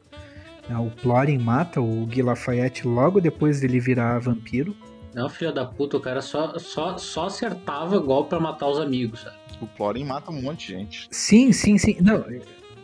[0.69, 4.75] o Plorin mata o Guy Lafayette logo depois dele virar vampiro,
[5.13, 9.21] não, filho da puta, o cara só, só, só acertava golpe pra matar os amigos,
[9.21, 9.35] sabe?
[9.61, 11.07] O Florin mata um monte de gente.
[11.11, 11.97] Sim, sim, sim.
[11.99, 12.23] Não,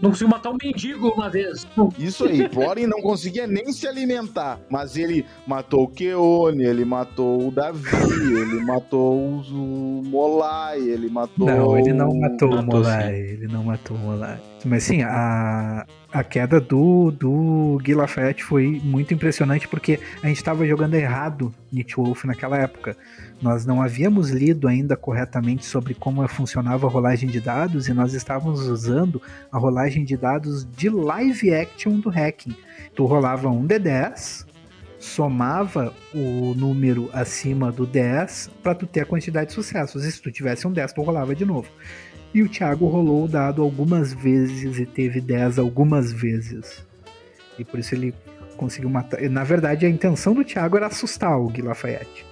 [0.01, 1.67] não conseguiu matar um mendigo uma vez.
[1.97, 4.59] Isso aí, Florin não conseguia nem se alimentar.
[4.69, 7.89] Mas ele matou o Keone, ele matou o Davi,
[8.21, 11.47] ele matou o Molai, ele matou.
[11.47, 13.03] Não, ele não matou, matou o Molai.
[13.03, 13.19] Sim.
[13.19, 14.39] Ele não matou o Molai.
[14.65, 20.37] Mas sim, a, a queda do, do Gui Lafayette foi muito impressionante porque a gente
[20.37, 22.97] estava jogando errado Nietzsche Wolf naquela época.
[23.41, 28.13] Nós não havíamos lido ainda corretamente sobre como funcionava a rolagem de dados e nós
[28.13, 29.21] estávamos usando
[29.51, 32.55] a rolagem de dados de live action do hacking.
[32.95, 34.47] Tu rolava um D10,
[34.99, 40.03] somava o número acima do 10 para tu ter a quantidade de sucessos.
[40.03, 41.69] E se tu tivesse um 10, tu rolava de novo.
[42.33, 46.83] E o Thiago rolou o dado algumas vezes e teve 10 algumas vezes.
[47.57, 48.15] E por isso ele
[48.57, 49.21] conseguiu matar.
[49.29, 52.25] Na verdade, a intenção do Thiago era assustar o Gui Lafayette.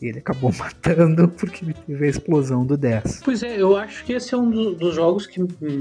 [0.00, 3.22] E ele acabou matando porque ele teve a explosão do 10.
[3.24, 5.40] Pois é, eu acho que esse é um dos jogos que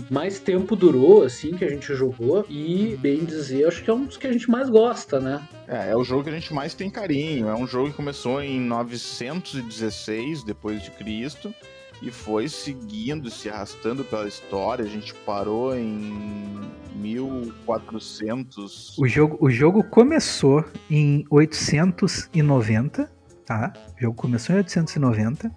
[0.09, 2.45] mais tempo durou, assim, que a gente jogou.
[2.49, 5.41] E, bem dizer, acho que é um dos que a gente mais gosta, né?
[5.67, 7.47] É, é o jogo que a gente mais tem carinho.
[7.47, 11.53] É um jogo que começou em 916 depois de Cristo
[12.01, 14.85] e foi seguindo, se arrastando pela história.
[14.85, 16.59] A gente parou em
[16.95, 18.97] 1400.
[18.97, 23.09] O jogo, o jogo começou em 890,
[23.47, 23.71] tá?
[23.97, 25.49] O jogo começou em 890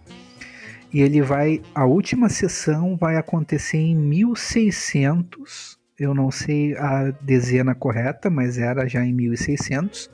[0.93, 5.79] e ele vai a última sessão vai acontecer em 1600.
[5.99, 10.09] Eu não sei a dezena correta, mas era já em 1600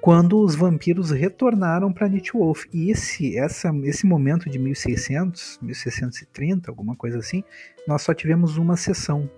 [0.00, 2.66] quando os vampiros retornaram para Wolf.
[2.72, 7.42] E esse, essa, esse momento de 1600, 1630, alguma coisa assim,
[7.88, 9.28] nós só tivemos uma sessão.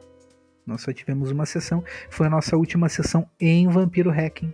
[0.67, 1.83] Nós só tivemos uma sessão.
[2.11, 4.53] Foi a nossa última sessão em Vampiro Hacking.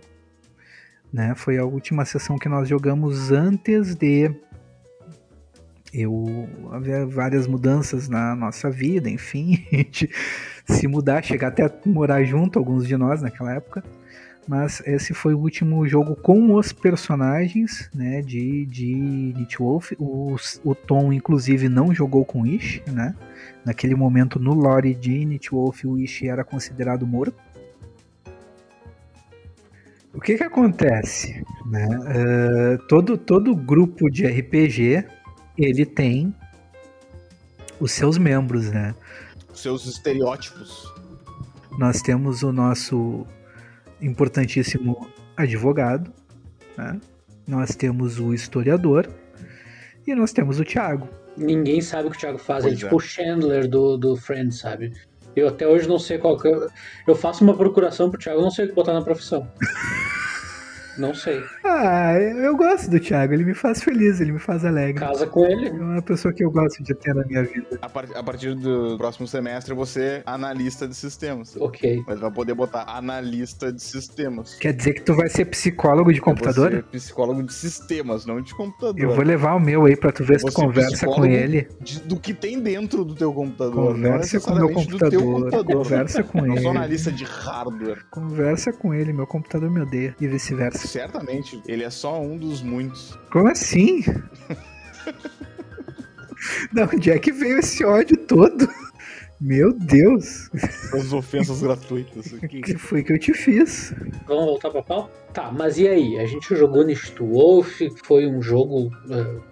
[1.15, 1.33] Né?
[1.33, 4.29] Foi a última sessão que nós jogamos antes de
[5.93, 9.65] eu haver várias mudanças na nossa vida, enfim,
[10.67, 13.81] se mudar, chegar até morar junto, alguns de nós naquela época
[14.47, 18.95] mas esse foi o último jogo com os personagens né, de, de
[19.35, 19.93] Nietzsche Wolf.
[19.97, 23.15] O, o Tom, inclusive, não jogou com Ish, né?
[23.65, 27.35] Naquele momento, no lore de Nietzsche Wolf, o Ish era considerado morto.
[30.15, 31.43] O que que acontece?
[31.65, 31.87] Né?
[31.87, 35.05] Uh, todo, todo grupo de RPG,
[35.57, 36.33] ele tem
[37.79, 38.95] os seus membros, né?
[39.53, 40.91] Seus estereótipos.
[41.77, 43.27] Nós temos o nosso
[44.01, 46.11] importantíssimo advogado,
[46.77, 46.99] né?
[47.45, 49.09] nós temos o historiador
[50.07, 51.09] e nós temos o Tiago.
[51.35, 52.63] ninguém sabe o que o Thiago faz.
[52.63, 52.89] Pois ele é é.
[52.89, 54.93] tipo o Chandler do, do Friends, sabe?
[55.35, 56.67] Eu até hoje não sei qual que eu,
[57.07, 59.47] eu faço uma procuração pro Thiago, não sei o que botar na profissão.
[60.97, 61.43] Não sei.
[61.63, 64.99] Ah, eu gosto do Thiago, ele me faz feliz, ele me faz alegre.
[65.05, 65.67] Casa com ele.
[65.69, 67.77] É uma pessoa que eu gosto de ter na minha vida.
[67.81, 71.55] A, par- a partir do próximo semestre, você analista de sistemas.
[71.57, 72.03] Ok.
[72.07, 74.55] Mas vai poder botar analista de sistemas.
[74.55, 76.71] Quer dizer que tu vai ser psicólogo de Eu vou computador?
[76.71, 78.99] ser psicólogo de sistemas, não de computador.
[78.99, 81.67] Eu vou levar o meu aí pra tu ver se tu conversa com ele.
[81.81, 83.75] De- do que tem dentro do teu computador.
[83.97, 85.21] não Conversa com o meu computador.
[85.23, 85.75] computador.
[85.83, 86.77] Conversa com Não sou ele.
[86.77, 88.05] analista de hardware.
[88.11, 90.15] Conversa com ele, meu computador me odeia.
[90.19, 90.84] E vice-versa.
[90.85, 93.17] Certamente, ele é só um dos muitos.
[93.31, 94.03] Como assim?
[96.73, 98.67] Da onde é que veio esse ódio todo?
[99.41, 100.49] Meu Deus,
[100.93, 102.61] As ofensas gratuitas o aqui.
[102.61, 103.93] que foi que eu te fiz?
[104.27, 105.11] Vamos voltar pra pau?
[105.33, 106.19] Tá, mas e aí?
[106.19, 109.43] A gente jogou Nisto Wolf, foi um jogo uh,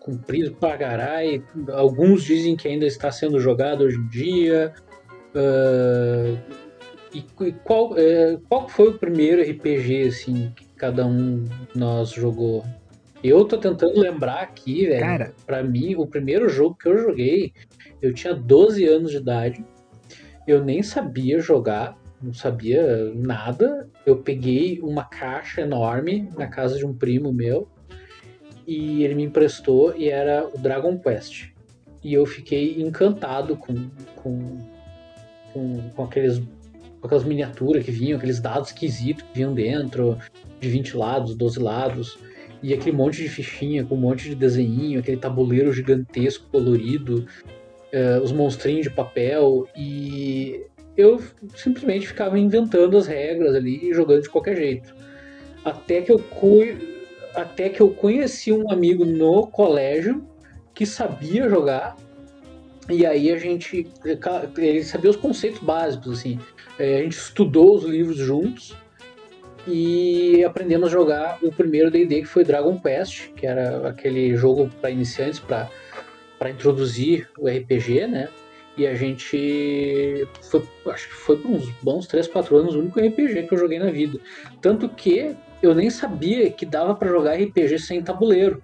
[0.00, 1.44] comprido pra caralho.
[1.70, 4.74] Alguns dizem que ainda está sendo jogado hoje em dia.
[5.34, 6.36] Uh,
[7.14, 12.64] e, qual, uh, qual foi o primeiro RPG assim, que cada um de nós jogou?
[13.22, 15.00] Eu tô tentando lembrar aqui, velho.
[15.00, 15.34] Cara.
[15.46, 17.52] Pra mim, o primeiro jogo que eu joguei,
[18.00, 19.64] eu tinha 12 anos de idade.
[20.46, 23.88] Eu nem sabia jogar, não sabia nada.
[24.04, 27.68] Eu peguei uma caixa enorme na casa de um primo meu
[28.66, 31.50] e ele me emprestou e era o Dragon Quest.
[32.02, 34.58] E eu fiquei encantado com, com,
[35.52, 36.42] com, com aqueles,
[37.02, 40.18] aquelas miniaturas que vinham, aqueles dados esquisitos que vinham dentro,
[40.60, 42.18] de 20 lados, 12 lados.
[42.62, 47.26] E aquele monte de fichinha com um monte de desenho, aquele tabuleiro gigantesco, colorido,
[47.90, 49.66] eh, os monstrinhos de papel.
[49.76, 50.64] E
[50.96, 51.20] eu
[51.56, 54.94] simplesmente ficava inventando as regras ali e jogando de qualquer jeito.
[55.64, 56.22] Até que eu,
[57.34, 60.24] até que eu conheci um amigo no colégio
[60.74, 61.96] que sabia jogar.
[62.88, 63.86] E aí a gente.
[64.56, 66.38] Ele sabia os conceitos básicos, assim.
[66.78, 68.74] Eh, A gente estudou os livros juntos
[69.66, 74.68] e aprendemos a jogar o primeiro D&D que foi Dragon Quest, que era aquele jogo
[74.80, 75.70] para iniciantes para
[76.38, 78.28] para introduzir o RPG, né?
[78.76, 82.98] E a gente foi, acho que foi por uns bons 3, 4 anos o único
[82.98, 84.18] RPG que eu joguei na vida.
[84.60, 88.60] Tanto que eu nem sabia que dava para jogar RPG sem tabuleiro.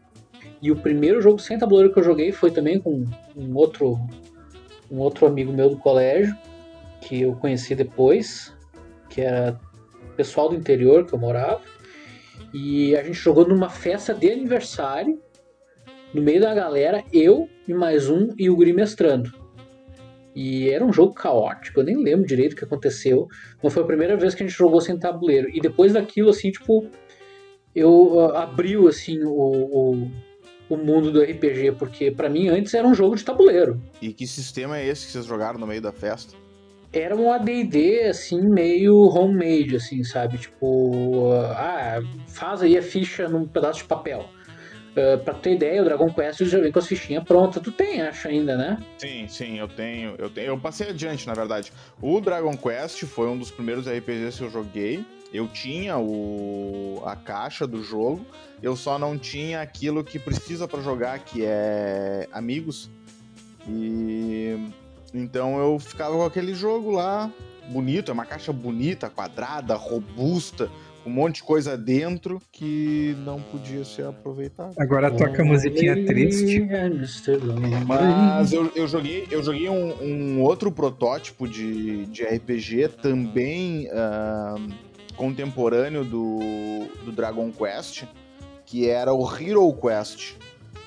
[0.61, 3.05] E o primeiro jogo sem tabuleiro que eu joguei foi também com
[3.37, 3.99] um outro
[4.91, 6.35] um outro amigo meu do colégio
[7.01, 8.55] que eu conheci depois,
[9.09, 9.59] que era
[10.17, 11.61] pessoal do interior que eu morava.
[12.53, 15.21] E a gente jogou numa festa de aniversário,
[16.13, 19.33] no meio da galera, eu e mais um e o Guri mestrando.
[20.35, 23.27] E era um jogo caótico, eu nem lembro direito o que aconteceu,
[23.63, 25.49] mas foi a primeira vez que a gente jogou sem tabuleiro.
[25.51, 26.87] E depois daquilo, assim, tipo,
[27.75, 30.11] eu ah, abriu, assim, o, o,
[30.69, 33.81] o mundo do RPG, porque pra mim antes era um jogo de tabuleiro.
[34.01, 36.35] E que sistema é esse que vocês jogaram no meio da festa?
[36.93, 40.39] era um AD&D, assim, meio homemade, assim, sabe?
[40.39, 44.25] Tipo, ah, faz aí a ficha num pedaço de papel.
[44.97, 47.63] Uh, pra ter ideia, o Dragon Quest já vem com as fichinhas prontas.
[47.63, 48.79] Tu tem, acho, ainda, né?
[48.97, 50.49] Sim, sim, eu tenho, eu tenho.
[50.49, 51.73] Eu passei adiante, na verdade.
[52.03, 55.05] O Dragon Quest foi um dos primeiros RPGs que eu joguei.
[55.33, 58.25] Eu tinha o, a caixa do jogo,
[58.63, 62.91] eu só não tinha aquilo que precisa pra jogar, que é amigos.
[63.69, 64.71] E
[65.13, 67.31] então eu ficava com aquele jogo lá,
[67.69, 70.71] bonito, é uma caixa bonita, quadrada, robusta,
[71.05, 74.75] com um monte de coisa dentro que não podia ser aproveitado.
[74.79, 76.67] Agora toca a musiquinha triste.
[77.87, 84.57] Mas eu, eu joguei, eu joguei um, um outro protótipo de, de RPG também ah,
[85.19, 86.39] contemporâneo do,
[87.05, 88.05] do Dragon Quest,
[88.65, 90.37] que era o Hero Quest.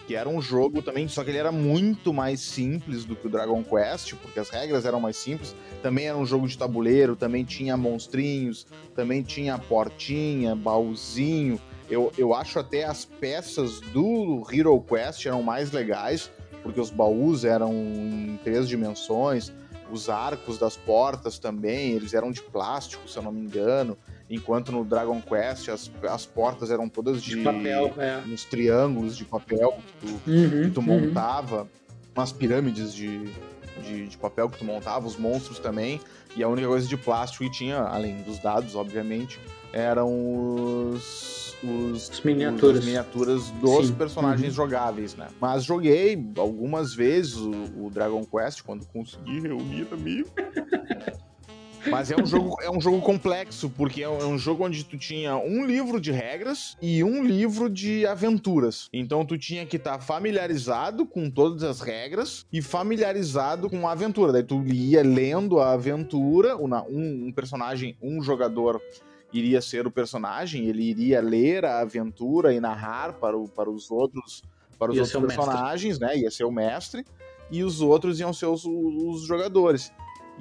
[0.08, 3.30] Que era um jogo também, só que ele era muito mais simples do que o
[3.30, 5.56] Dragon Quest, porque as regras eram mais simples.
[5.82, 8.66] Também era um jogo de tabuleiro, também tinha monstrinhos,
[8.96, 11.62] também tinha portinha, baúzinho.
[11.90, 16.32] Eu, eu acho até as peças do Hero Quest eram mais legais,
[16.64, 19.54] porque os baús eram em três dimensões,
[19.92, 23.98] os arcos das portas também, eles eram de plástico, se eu não me engano,
[24.32, 28.22] enquanto no Dragon Quest as, as portas eram todas de, De papel, é.
[28.26, 30.86] uns triângulos de papel que tu, Uhum, que tu uhum.
[31.02, 31.68] montava,
[32.16, 33.26] umas pirâmides de,
[33.84, 36.00] de, de papel que tu montava, os monstros também,
[36.36, 39.38] e a única coisa de plástico que tinha, além dos dados, obviamente,
[39.74, 40.10] eram
[40.94, 42.80] os, os, As miniaturas.
[42.80, 43.96] as miniaturas dos Sim.
[43.96, 44.64] personagens Uhum.
[44.64, 45.28] jogáveis, né?
[45.42, 47.52] Mas joguei algumas vezes o,
[47.86, 50.32] o Dragon Quest, quando consegui reunir amigos.
[51.90, 55.36] Mas é um jogo, é um jogo complexo, porque é um jogo onde tu tinha
[55.36, 58.90] um livro de regras e um livro de aventuras.
[58.94, 63.92] Então tu tinha que estar tá familiarizado com todas as regras e familiarizado com a
[63.92, 64.32] aventura.
[64.32, 66.70] Daí tu ia lendo a aventura, um,
[67.28, 68.82] um personagem, um jogador
[69.34, 73.90] iria ser o personagem, ele iria ler a aventura e narrar para, o, para os
[73.90, 74.44] outros
[74.78, 76.18] para os ia outros personagens, mestre.
[76.18, 76.24] né?
[76.24, 77.06] Ia ser o mestre
[77.52, 79.92] e os outros iam ser os, os jogadores.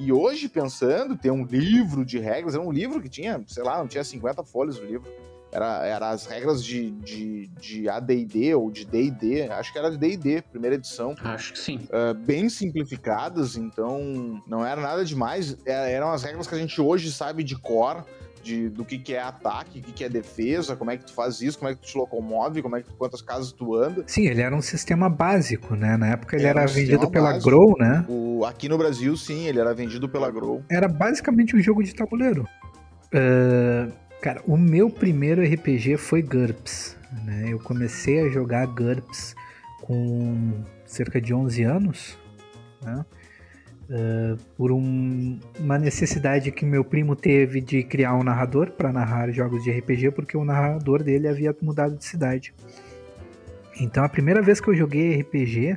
[0.01, 3.77] E hoje, pensando, ter um livro de regras, era um livro que tinha, sei lá,
[3.77, 5.07] não tinha 50 folhas o livro.
[5.53, 9.99] Era, era as regras de, de, de ADD ou de DD, acho que era de
[9.99, 11.15] DD, primeira edição.
[11.23, 11.87] Acho que sim.
[11.91, 15.59] Uh, bem simplificadas, então não era nada demais.
[15.67, 18.07] É, eram as regras que a gente hoje sabe de cor
[18.43, 21.13] de, do que, que é ataque, o que, que é defesa, como é que tu
[21.13, 24.05] faz isso, como é que tu te locomove, como é que quantas casas tu anda.
[24.07, 25.97] Sim, ele era um sistema básico, né?
[25.97, 27.51] Na época ele era, era um vendido pela básico.
[27.51, 28.05] Grow, né?
[28.09, 30.63] O, aqui no Brasil, sim, ele era vendido pela Grow.
[30.71, 32.47] Era basicamente um jogo de tabuleiro.
[33.13, 36.97] Uh, cara, o meu primeiro RPG foi GURPS.
[37.25, 37.49] Né?
[37.49, 39.35] Eu comecei a jogar GURPS
[39.83, 42.19] com cerca de 11 anos.
[42.83, 43.05] Né?
[43.91, 49.33] Uh, por um, uma necessidade que meu primo teve de criar um narrador para narrar
[49.33, 52.55] jogos de RPG, porque o narrador dele havia mudado de cidade.
[53.81, 55.77] Então a primeira vez que eu joguei RPG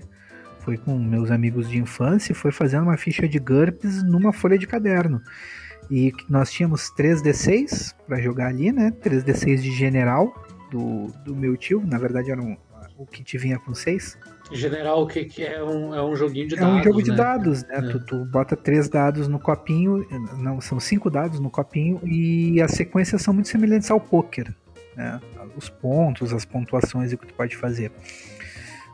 [0.60, 4.68] foi com meus amigos de infância, foi fazendo uma ficha de GURPS numa folha de
[4.68, 5.20] caderno.
[5.90, 8.92] E nós tínhamos 3D6 para jogar ali, né?
[8.92, 10.34] 3D6 de general
[10.72, 12.56] do, do meu tio, na verdade era um,
[12.98, 14.18] o kit vinha com 6
[14.56, 16.76] general, o que, que é, um, é um joguinho de dados.
[16.76, 17.18] É um jogo de né?
[17.18, 17.76] dados, né?
[17.78, 17.82] É.
[17.82, 20.06] Tu, tu, bota três dados no copinho,
[20.38, 24.54] não, são cinco dados no copinho, e as sequências são muito semelhantes ao poker.
[24.96, 25.20] Né?
[25.56, 27.92] Os pontos, as pontuações e o que tu pode fazer.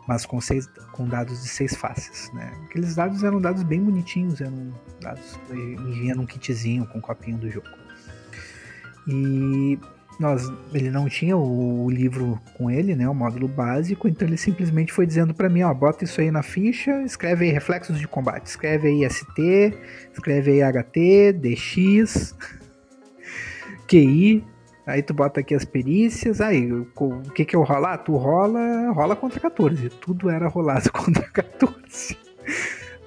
[0.08, 2.32] Mas com, seis, com dados de seis faces.
[2.34, 2.52] Né?
[2.66, 5.40] Aqueles dados eram dados bem bonitinhos, eram dados.
[5.50, 7.68] vinha num kitzinho com o copinho do jogo.
[9.08, 9.78] E
[10.20, 14.36] nós, ele não tinha o, o, livro com ele, né, o módulo básico, então ele
[14.36, 18.08] simplesmente foi dizendo para mim, ó, bota isso aí na ficha, escreve aí reflexos de
[18.08, 19.74] combate, escreve aí ST,
[20.12, 22.36] escreve aí HT, DX,
[23.88, 24.44] QI,
[24.86, 26.86] aí tu bota aqui as perícias, aí o
[27.34, 28.00] que que eu rolar?
[28.00, 32.18] Tu rola, rola contra 14, tudo era rolado contra 14.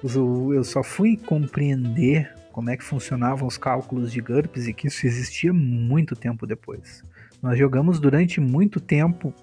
[0.03, 5.07] Eu só fui compreender como é que funcionavam os cálculos de GURPS e que isso
[5.07, 7.03] existia muito tempo depois.
[7.41, 9.33] Nós jogamos durante muito tempo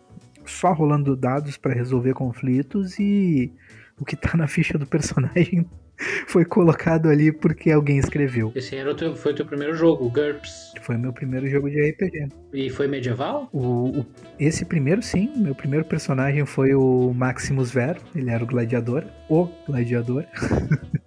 [0.46, 3.52] só rolando dados para resolver conflitos e
[3.98, 5.66] o que está na ficha do personagem
[6.28, 8.52] foi colocado ali porque alguém escreveu.
[8.54, 10.72] Esse era o teu, foi o teu primeiro jogo, o GURPS.
[10.80, 12.28] Foi meu primeiro jogo de RPG.
[12.54, 13.48] E foi medieval?
[13.52, 14.06] O, o,
[14.38, 15.32] esse primeiro, sim.
[15.36, 18.00] Meu primeiro personagem foi o Maximus Vero.
[18.14, 19.04] Ele era o gladiador.
[19.28, 20.24] O gladiador.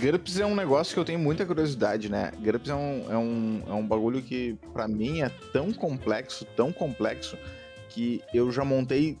[0.00, 2.30] GURPS é um negócio que eu tenho muita curiosidade, né?
[2.38, 6.72] GURPS é um, é um, é um bagulho que, para mim, é tão complexo, tão
[6.72, 7.38] complexo,
[7.88, 9.18] que eu já montei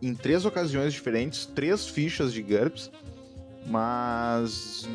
[0.00, 2.90] em três ocasiões diferentes três fichas de GURPS,
[3.66, 4.88] mas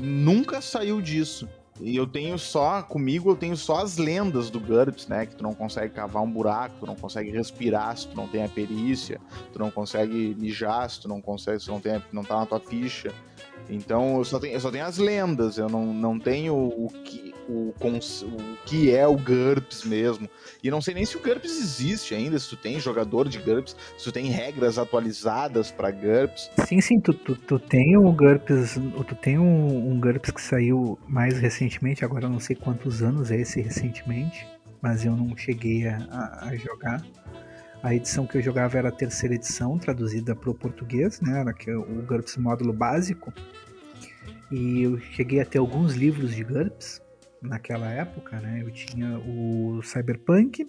[0.00, 1.48] nunca saiu disso.
[1.80, 5.26] E eu tenho só, comigo, eu tenho só as lendas do GURPS, né?
[5.26, 8.42] Que tu não consegue cavar um buraco, tu não consegue respirar se tu não tem
[8.42, 9.20] a perícia,
[9.52, 12.60] tu não consegue mijar se tu não consegue, se não, tem, não tá na tua
[12.60, 13.12] ficha.
[13.68, 17.34] Então eu só tenho, eu só tenho as lendas, eu não, não tenho o que,
[17.48, 20.28] o, o que é o GURPS mesmo.
[20.62, 23.76] E não sei nem se o GURPS existe ainda, se tu tem jogador de GURPS,
[23.96, 26.50] se tu tem regras atualizadas para GURPS.
[26.66, 30.98] Sim, sim, tu, tu, tu tem o GURPS, tu tem um, um GURPS que saiu
[31.08, 34.46] mais recentemente, agora eu não sei quantos anos é esse recentemente,
[34.80, 37.02] mas eu não cheguei a, a jogar.
[37.86, 41.38] A edição que eu jogava era a terceira edição, traduzida para o português, né?
[41.38, 43.32] Era o GURPS módulo básico.
[44.50, 47.00] E eu cheguei a ter alguns livros de GURPS
[47.40, 48.60] naquela época, né?
[48.60, 50.68] Eu tinha o Cyberpunk,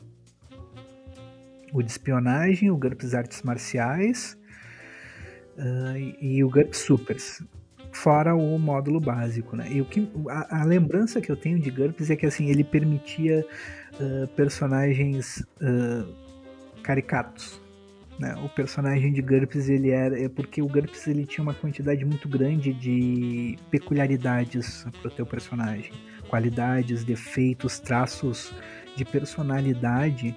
[1.73, 4.37] o de espionagem, o GURPS Artes Marciais
[5.57, 7.43] uh, e, o GURPS Supers.
[7.91, 9.67] Fora o módulo básico, né?
[9.71, 12.63] E o que, a, a, lembrança que eu tenho de GURPS é que assim, ele
[12.63, 13.43] permitia
[13.95, 16.26] uh, personagens uh,
[16.87, 17.61] caricatos.
[18.17, 18.33] Né?
[18.43, 22.29] O personagem de GURPS ele era é porque o GURPS ele tinha uma quantidade muito
[22.29, 25.91] grande de peculiaridades para o teu personagem,
[26.29, 28.53] qualidades, defeitos, traços
[28.95, 30.35] de personalidade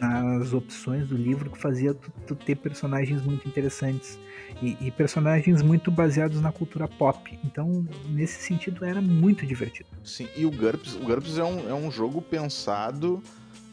[0.00, 4.18] nas opções do livro que fazia tu, tu ter personagens muito interessantes
[4.60, 7.38] e, e, personagens muito baseados na cultura pop.
[7.44, 9.88] Então, nesse sentido, era muito divertido.
[10.04, 13.22] Sim, e o GURPS, o GURPS é um, é um jogo pensado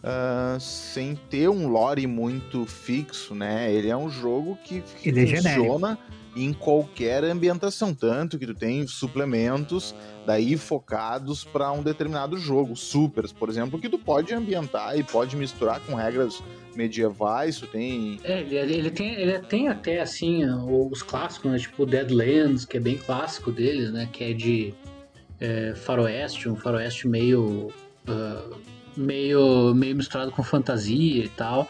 [0.03, 3.71] uh, sem ter um lore muito fixo, né?
[3.73, 5.97] Ele é um jogo que, Ele é funciona
[6.35, 9.93] em qualquer ambientação, tanto que tu tem suplementos
[10.25, 15.35] daí focados para um determinado jogo, supers, por exemplo, que tu pode ambientar e pode
[15.35, 16.41] misturar com regras
[16.75, 18.19] medievais, tu tem...
[18.23, 22.79] É, ele, ele, tem, ele tem até, assim, os clássicos, né, tipo Deadlands, que é
[22.79, 24.73] bem clássico deles, né, que é de
[25.39, 27.71] é, faroeste, um faroeste meio...
[28.07, 31.67] Uh, meio, meio misturado com fantasia e tal,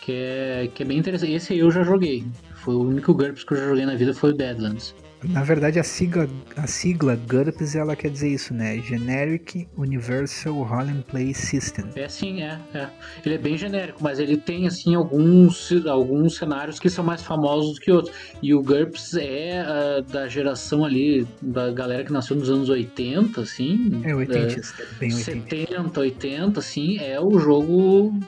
[0.00, 1.32] que é, que é bem interessante.
[1.32, 2.24] Esse eu já joguei.
[2.54, 4.94] Foi o único GURPS que eu já joguei na vida foi o Deadlands.
[5.24, 8.78] Na verdade, a sigla, a sigla GURPS ela quer dizer isso, né?
[8.80, 11.86] Generic Universal Role and Play System.
[11.96, 12.88] É sim, é, é.
[13.24, 17.74] Ele é bem genérico, mas ele tem assim alguns, alguns cenários que são mais famosos
[17.74, 18.14] do que outros.
[18.42, 23.40] E o GURPS é uh, da geração ali da galera que nasceu nos anos 80,
[23.40, 24.02] assim.
[24.04, 25.24] É 80, é, bem 80.
[25.24, 28.18] 70, 80, assim, é o jogo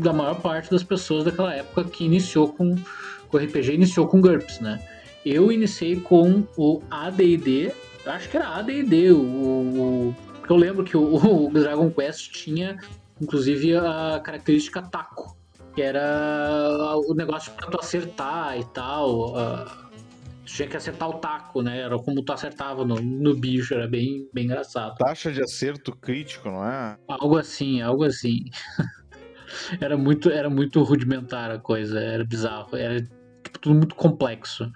[0.00, 2.74] da maior parte das pessoas daquela época que iniciou com
[3.30, 4.80] o RPG iniciou com GURPS, né?
[5.24, 7.72] Eu iniciei com o AD&D,
[8.06, 10.16] acho que era AD&D, o, o,
[10.48, 11.16] eu lembro que o,
[11.46, 12.78] o, Dragon Quest tinha,
[13.20, 15.36] inclusive, a característica taco,
[15.74, 19.88] que era o negócio para tu acertar e tal, uh,
[20.44, 21.80] tu tinha que acertar o taco, né?
[21.80, 24.96] Era como tu acertava no, no bicho, era bem, bem engraçado.
[24.96, 26.96] Taxa de acerto crítico, não é?
[27.06, 28.44] Algo assim, algo assim.
[29.80, 33.00] era muito, era muito rudimentar a coisa, era bizarro, era
[33.42, 34.70] tipo, tudo muito complexo.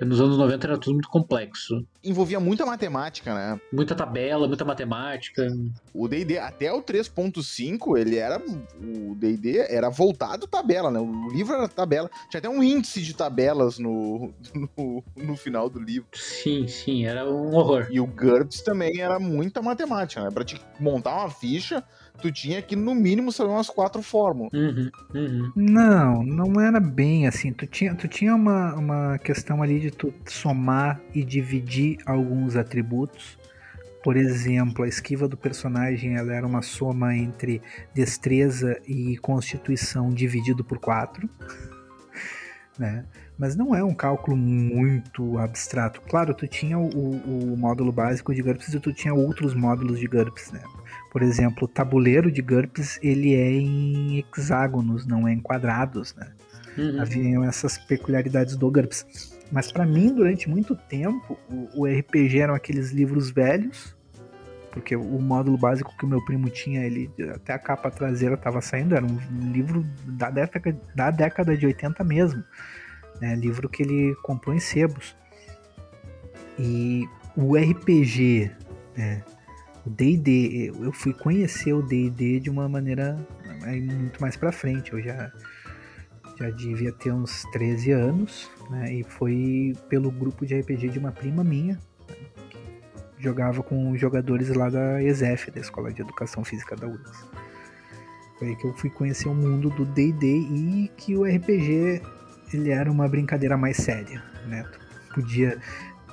[0.00, 1.84] Nos anos 90 era tudo muito complexo.
[2.04, 3.60] Envolvia muita matemática, né?
[3.72, 5.46] Muita tabela, muita matemática.
[5.94, 8.38] O D&D, até o 3.5, ele era...
[8.38, 11.00] O D&D era voltado tabela, né?
[11.00, 12.10] O livro era tabela.
[12.30, 14.34] Tinha até um índice de tabelas no,
[14.76, 16.08] no, no final do livro.
[16.12, 17.88] Sim, sim, era um horror.
[17.90, 20.30] E o GURPS também era muita matemática, né?
[20.30, 21.82] Pra te montar uma ficha
[22.16, 24.52] tu tinha que, no mínimo, saber umas quatro fórmulas.
[24.52, 25.52] Uhum, uhum.
[25.54, 27.52] Não, não era bem assim.
[27.52, 33.38] Tu tinha, tu tinha uma, uma questão ali de tu somar e dividir alguns atributos.
[34.02, 37.60] Por exemplo, a esquiva do personagem ela era uma soma entre
[37.92, 41.28] destreza e constituição dividido por quatro.
[42.78, 43.06] Né?
[43.38, 46.02] Mas não é um cálculo muito abstrato.
[46.02, 50.06] Claro, tu tinha o, o módulo básico de GURPS e tu tinha outros módulos de
[50.06, 50.62] GURPS, né?
[51.16, 56.30] Por exemplo, o tabuleiro de GURPS ele é em hexágonos, não é em quadrados, né?
[56.76, 57.00] Uhum.
[57.00, 59.32] Haviam essas peculiaridades do GURPS.
[59.50, 63.96] Mas para mim, durante muito tempo, o, o, RPG eram aqueles livros velhos,
[64.70, 68.60] porque o módulo básico que o meu primo tinha, ele até a capa traseira estava
[68.60, 72.44] saindo, era um livro da década, da década de 80 mesmo.
[73.22, 73.34] Né?
[73.36, 75.16] Livro que ele comprou em sebos.
[76.58, 78.50] E o RPG,
[78.94, 79.22] né?
[79.86, 83.16] O D&D, eu fui conhecer o D&D de uma maneira
[83.64, 84.92] muito mais para frente.
[84.92, 85.32] Eu já
[86.38, 88.92] já devia ter uns 13 anos, né?
[88.92, 91.78] E foi pelo grupo de RPG de uma prima minha,
[92.50, 92.58] que
[93.18, 97.24] jogava com jogadores lá da ESEF, da Escola de Educação Física da URGS.
[98.38, 102.02] Foi aí que eu fui conhecer o mundo do D&D e que o RPG
[102.52, 104.62] ele era uma brincadeira mais séria, né?
[104.62, 105.58] Tu podia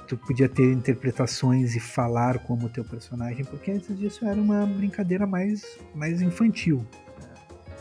[0.07, 5.25] tu podia ter interpretações e falar como teu personagem, porque antes disso era uma brincadeira
[5.25, 6.85] mais, mais infantil.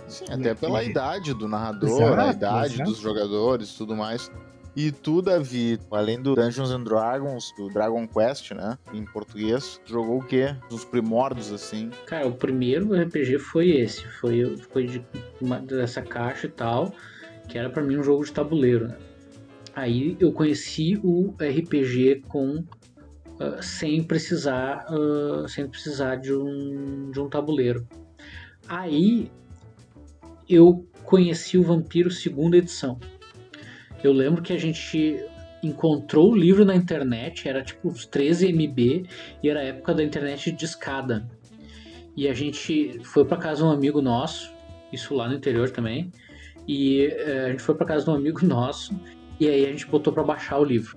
[0.09, 2.91] Sim, até pela idade do narrador, exato, a idade exato.
[2.91, 4.31] dos jogadores tudo mais.
[4.75, 8.79] E tu, Davi, além do Dungeons and Dragons, do Dragon Quest, né?
[8.93, 10.57] Em português, jogou o quê?
[10.71, 11.91] Dos primórdios, assim?
[12.07, 14.07] Cara, o primeiro RPG foi esse.
[14.19, 15.05] Foi, foi de
[15.41, 16.95] uma, dessa caixa e tal,
[17.49, 18.97] que era para mim um jogo de tabuleiro, né?
[19.75, 27.19] Aí eu conheci o RPG com uh, sem precisar uh, sem precisar de um, de
[27.19, 27.87] um tabuleiro.
[28.69, 29.31] Aí
[30.49, 32.99] eu conheci o Vampiro segunda edição.
[34.05, 35.25] Eu lembro que a gente
[35.63, 39.07] encontrou o livro na internet, era tipo uns 13 MB
[39.43, 41.27] e era a época da internet de escada.
[42.15, 44.53] E a gente foi para casa de um amigo nosso,
[44.93, 46.13] isso lá no interior também.
[46.69, 48.95] E uh, a gente foi para casa de um amigo nosso
[49.43, 50.97] e aí a gente botou para baixar o livro.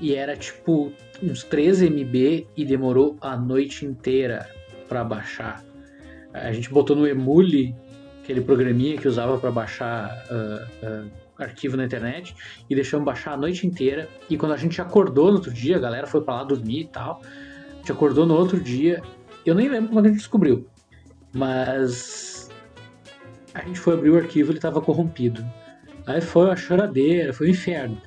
[0.00, 0.92] E era tipo
[1.22, 4.50] uns 13 MB e demorou a noite inteira
[4.88, 5.64] para baixar.
[6.32, 7.76] A gente botou no Emule,
[8.24, 12.34] aquele programinha que usava para baixar uh, uh, arquivo na internet,
[12.68, 14.08] e deixamos baixar a noite inteira.
[14.28, 16.88] E quando a gente acordou no outro dia, a galera foi para lá dormir e
[16.88, 17.22] tal.
[17.22, 19.00] A gente acordou no outro dia.
[19.46, 20.66] Eu nem lembro como a gente descobriu.
[21.32, 22.50] Mas
[23.54, 25.61] a gente foi abrir o arquivo e ele estava corrompido.
[26.06, 28.00] Aí foi uma choradeira, foi um inferno.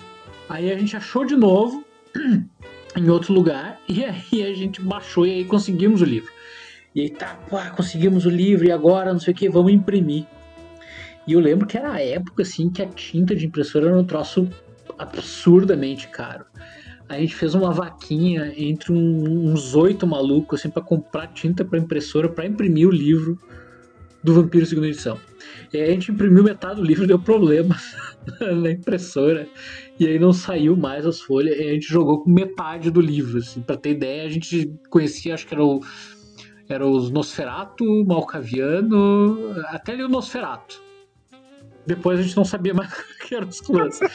[0.49, 1.83] Aí a gente achou de novo
[2.95, 6.31] em outro lugar e aí a gente baixou e aí conseguimos o livro.
[6.93, 10.25] E aí tá, pô, conseguimos o livro e agora não sei o que, vamos imprimir.
[11.27, 14.03] E eu lembro que era a época assim que a tinta de impressora era um
[14.03, 14.47] troço
[14.97, 16.45] absurdamente caro.
[17.07, 21.77] A gente fez uma vaquinha entre um, uns oito malucos assim para comprar tinta para
[21.77, 23.37] impressora para imprimir o livro
[24.23, 25.19] do Vampiro Segunda Edição.
[25.76, 27.76] E aí a gente imprimiu metade do livro, deu problema
[28.39, 29.45] na impressora.
[29.99, 31.57] E aí não saiu mais as folhas.
[31.59, 33.61] E a gente jogou com metade do livro, assim.
[33.61, 35.82] Pra ter ideia, a gente conhecia, acho que era o.
[36.69, 40.82] Era os Nosferato, Malcaviano, até ali o Nosferato.
[41.86, 43.99] Depois a gente não sabia mais o que eram os clãs.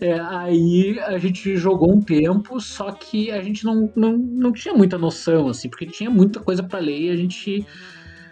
[0.00, 4.74] É, aí a gente jogou um tempo, só que a gente não, não, não tinha
[4.74, 7.66] muita noção, assim, porque tinha muita coisa para ler e a gente.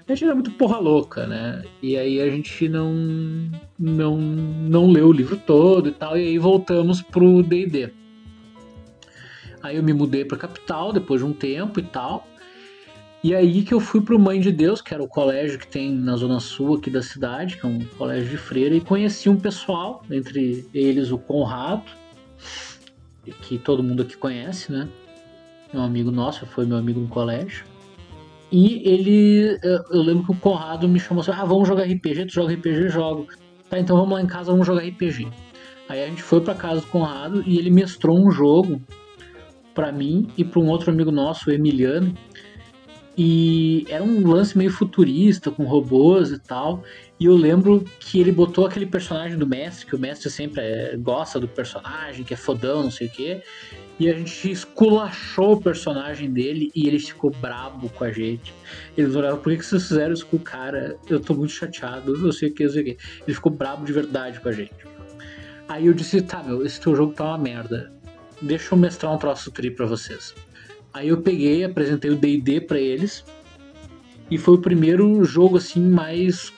[0.07, 1.63] A gente era muito porra louca, né?
[1.81, 2.93] E aí a gente não,
[3.79, 7.91] não, não leu o livro todo e tal, e aí voltamos pro DD.
[9.63, 12.27] Aí eu me mudei pra capital depois de um tempo e tal.
[13.23, 15.93] E aí que eu fui pro Mãe de Deus, que era o colégio que tem
[15.93, 19.39] na zona sul aqui da cidade, que é um colégio de freira, e conheci um
[19.39, 21.85] pessoal, entre eles o Conrado,
[23.43, 24.89] que todo mundo aqui conhece, né?
[25.73, 27.72] É um amigo nosso, foi meu amigo no colégio.
[28.53, 32.35] E ele, eu lembro que o Conrado me chamou assim: ah, vamos jogar RPG, tu
[32.35, 33.27] joga RPG, jogo.
[33.71, 35.27] Tá, então vamos lá em casa, vamos jogar RPG.
[35.89, 38.83] Aí a gente foi pra casa do Conrado e ele mestrou um jogo
[39.75, 42.15] para mim e para um outro amigo nosso, o Emiliano,
[43.17, 46.83] e era um lance meio futurista, com robôs e tal.
[47.19, 50.97] E eu lembro que ele botou aquele personagem do mestre, que o mestre sempre é,
[50.97, 53.43] gosta do personagem, que é fodão, não sei o quê.
[54.03, 58.53] E a gente esculachou o personagem dele e ele ficou brabo com a gente.
[58.99, 60.99] Ele falou, por que vocês fizeram isso com o cara?
[61.09, 62.99] Eu tô muito chateado, não sei o que, não sei o que.
[63.25, 64.75] Ele ficou brabo de verdade com a gente.
[65.69, 67.93] Aí eu disse, tá, meu, esse teu jogo tá uma merda.
[68.41, 70.35] Deixa eu mestrar um troço tri pra vocês.
[70.93, 73.25] Aí eu peguei, apresentei o D&D para eles
[74.29, 76.53] e foi o primeiro jogo assim mais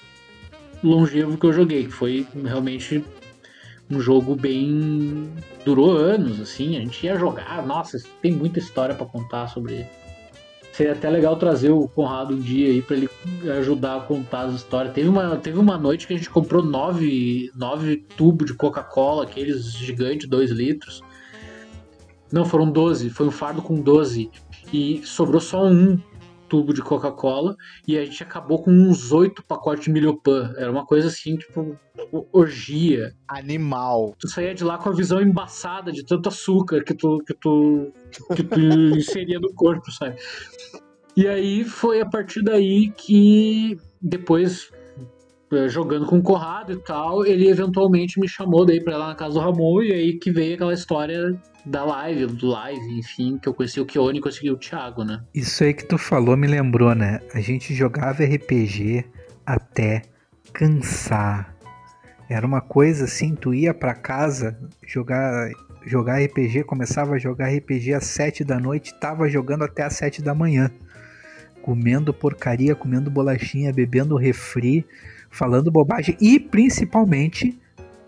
[0.82, 3.04] longevo que eu joguei, que foi realmente
[3.94, 5.30] um jogo bem
[5.64, 9.86] durou anos assim, a gente ia jogar, nossa, tem muita história para contar sobre.
[10.72, 13.08] Seria até legal trazer o Conrado um dia aí para ele
[13.58, 14.92] ajudar a contar as histórias.
[14.92, 19.72] Teve uma, teve uma noite que a gente comprou nove, nove tubos de Coca-Cola, aqueles
[19.72, 21.00] gigantes, dois litros.
[22.32, 23.08] Não, foram 12.
[23.10, 24.28] Foi um fardo com 12.
[24.72, 25.96] E sobrou só um
[26.48, 27.56] tubo de Coca-Cola.
[27.86, 30.52] E a gente acabou com uns oito pacotes de milhopan.
[30.56, 31.78] Era uma coisa assim, tipo,
[32.32, 33.12] orgia.
[33.28, 34.14] Animal.
[34.18, 37.92] Tu saía de lá com a visão embaçada de tanto açúcar que tu, que tu,
[38.34, 38.60] que tu
[38.96, 40.16] inseria no corpo, sabe?
[41.16, 44.70] E aí foi a partir daí que depois
[45.68, 49.14] jogando com o Corrado e tal, ele eventualmente me chamou daí pra ir lá na
[49.14, 53.48] casa do Ramon e aí que veio aquela história da live, do live, enfim, que
[53.48, 55.22] eu conheci o Keone e consegui o Thiago, né?
[55.34, 57.20] Isso aí que tu falou me lembrou, né?
[57.32, 59.04] A gente jogava RPG
[59.46, 60.02] até
[60.52, 61.54] cansar.
[62.28, 65.50] Era uma coisa assim, tu ia para casa jogar
[65.86, 70.22] jogar RPG, começava a jogar RPG às 7 da noite, tava jogando até às 7
[70.22, 70.70] da manhã.
[71.60, 74.86] Comendo porcaria, comendo bolachinha, bebendo refri,
[75.34, 77.58] falando bobagem e principalmente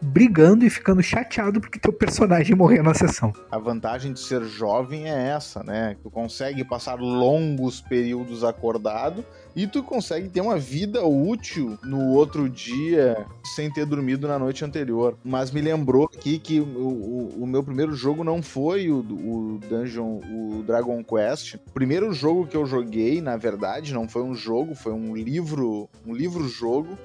[0.01, 3.33] brigando e ficando chateado porque teu personagem morreu na sessão.
[3.51, 5.97] A vantagem de ser jovem é essa, né?
[6.03, 9.25] Tu consegue passar longos períodos acordado
[9.55, 14.65] e tu consegue ter uma vida útil no outro dia sem ter dormido na noite
[14.65, 15.17] anterior.
[15.25, 19.59] Mas me lembrou aqui que o, o, o meu primeiro jogo não foi o, o
[19.69, 21.55] Dungeon, o Dragon Quest.
[21.55, 25.89] O primeiro jogo que eu joguei, na verdade, não foi um jogo, foi um livro,
[26.07, 26.97] um livro-jogo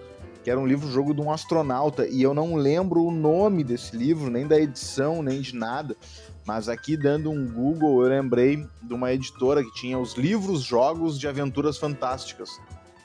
[0.43, 4.29] que era um livro-jogo de um astronauta, e eu não lembro o nome desse livro,
[4.29, 5.95] nem da edição, nem de nada.
[6.45, 11.27] Mas aqui, dando um Google, eu lembrei de uma editora que tinha os livros-jogos de
[11.27, 12.49] aventuras fantásticas,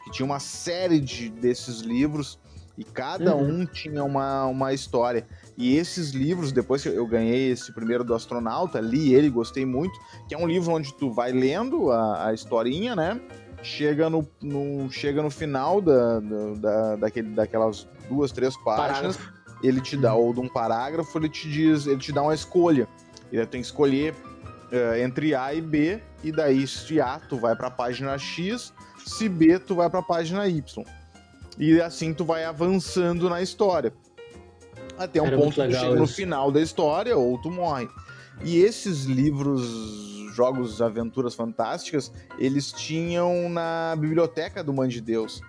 [0.04, 2.38] que tinha uma série de, desses livros,
[2.78, 3.60] e cada uhum.
[3.60, 5.26] um tinha uma, uma história.
[5.56, 9.98] E esses livros, depois que eu ganhei esse primeiro do astronauta, li ele, gostei muito,
[10.28, 13.20] que é um livro onde tu vai lendo a, a historinha, né?
[13.66, 19.32] Chega no, no, chega no final da, da, daquele, daquelas duas, três páginas, parágrafo.
[19.62, 22.88] ele te dá, ou de um parágrafo, ele te diz, ele te dá uma escolha.
[23.32, 27.56] Ele tem que escolher uh, entre A e B, e daí se A tu vai
[27.56, 28.72] para a página X,
[29.04, 30.84] se B tu vai para a página Y.
[31.58, 33.92] E assim tu vai avançando na história.
[34.96, 35.96] Até um Era ponto que chega isso.
[35.96, 37.88] no final da história ou tu morre.
[38.44, 39.96] E esses livros
[40.36, 45.40] jogos aventuras fantásticas, eles tinham na biblioteca do Mãe de Deus.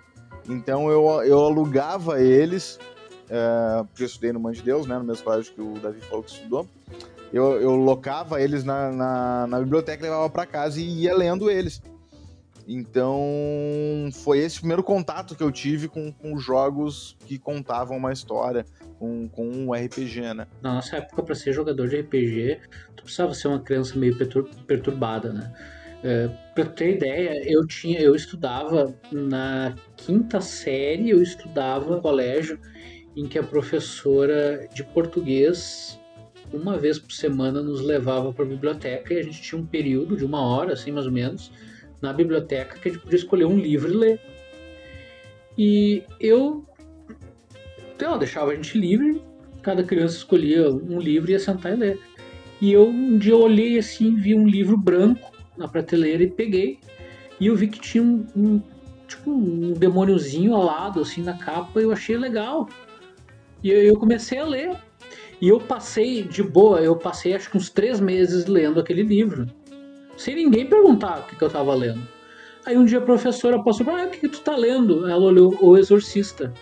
[0.48, 2.78] Então eu, eu alugava eles,
[3.24, 6.00] uh, porque eu estudei no Mãe de Deus, né, no mesmo colégio que o Davi
[6.00, 6.66] falou que estudou.
[7.30, 11.82] eu, eu locava eles na, na, na biblioteca, levava para casa e ia lendo eles.
[12.70, 18.66] Então, foi esse primeiro contato que eu tive com, com jogos que contavam uma história,
[18.98, 20.46] com, com um RPG, né?
[20.60, 22.60] Na nossa época, para ser jogador de RPG,
[22.94, 24.14] tu precisava ser uma criança meio
[24.66, 25.50] perturbada, né?
[26.04, 32.60] É, pra ter ideia, eu tinha, eu estudava na quinta série, eu estudava no colégio
[33.16, 35.98] em que a professora de português
[36.52, 40.16] uma vez por semana nos levava para a biblioteca e a gente tinha um período
[40.16, 41.50] de uma hora, assim mais ou menos,
[42.00, 44.20] na biblioteca que a gente podia escolher um livro e ler.
[45.56, 46.64] E eu,
[47.98, 49.20] eu deixava a gente livre,
[49.62, 52.00] cada criança escolhia um livro e ia sentar e ler.
[52.60, 56.78] E eu um dia eu olhei assim, vi um livro branco na prateleira e peguei.
[57.40, 58.62] E eu vi que tinha um, um
[59.06, 62.68] tipo um demôniozinho ao lado assim na capa, e eu achei legal.
[63.62, 64.76] E eu comecei a ler.
[65.40, 69.46] E eu passei de boa, eu passei acho que uns três meses lendo aquele livro
[70.18, 72.06] sem ninguém perguntar o que, que eu tava lendo.
[72.66, 75.08] Aí um dia a professora passou para ah, o que, que tu tá lendo?
[75.08, 76.52] Ela olhou O Exorcista.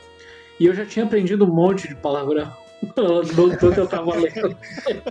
[0.61, 2.50] E eu já tinha aprendido um monte de palavrão.
[2.96, 4.57] Ela notou que eu tava lendo.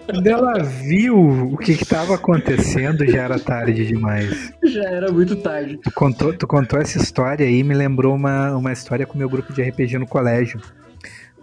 [0.06, 4.54] Quando ela viu o que estava acontecendo, já era tarde demais.
[4.64, 5.78] Já era muito tarde.
[5.84, 9.28] Tu contou, tu contou essa história aí, me lembrou uma, uma história com o meu
[9.28, 10.62] grupo de RPG no colégio.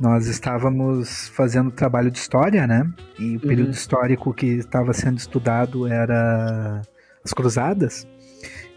[0.00, 2.90] Nós estávamos fazendo trabalho de história, né?
[3.18, 3.72] E o período uhum.
[3.72, 6.82] histórico que estava sendo estudado era
[7.24, 8.06] as Cruzadas,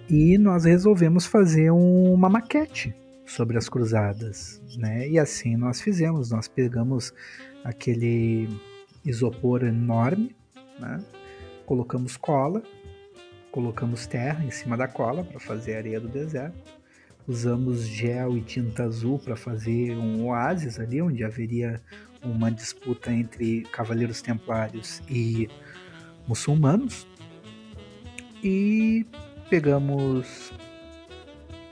[0.09, 2.93] e nós resolvemos fazer uma maquete
[3.25, 5.09] sobre as Cruzadas, né?
[5.09, 7.11] E assim nós fizemos, nós pegamos
[7.63, 8.47] aquele
[9.03, 10.35] isopor enorme,
[10.79, 11.03] né?
[11.65, 12.61] Colocamos cola,
[13.51, 16.74] colocamos terra em cima da cola para fazer areia do deserto.
[17.27, 21.81] Usamos gel e tinta azul para fazer um oásis ali, onde haveria
[22.23, 25.49] uma disputa entre cavaleiros templários e
[26.27, 27.07] muçulmanos
[28.43, 29.05] e
[29.49, 30.53] pegamos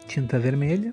[0.08, 0.92] tinta vermelha,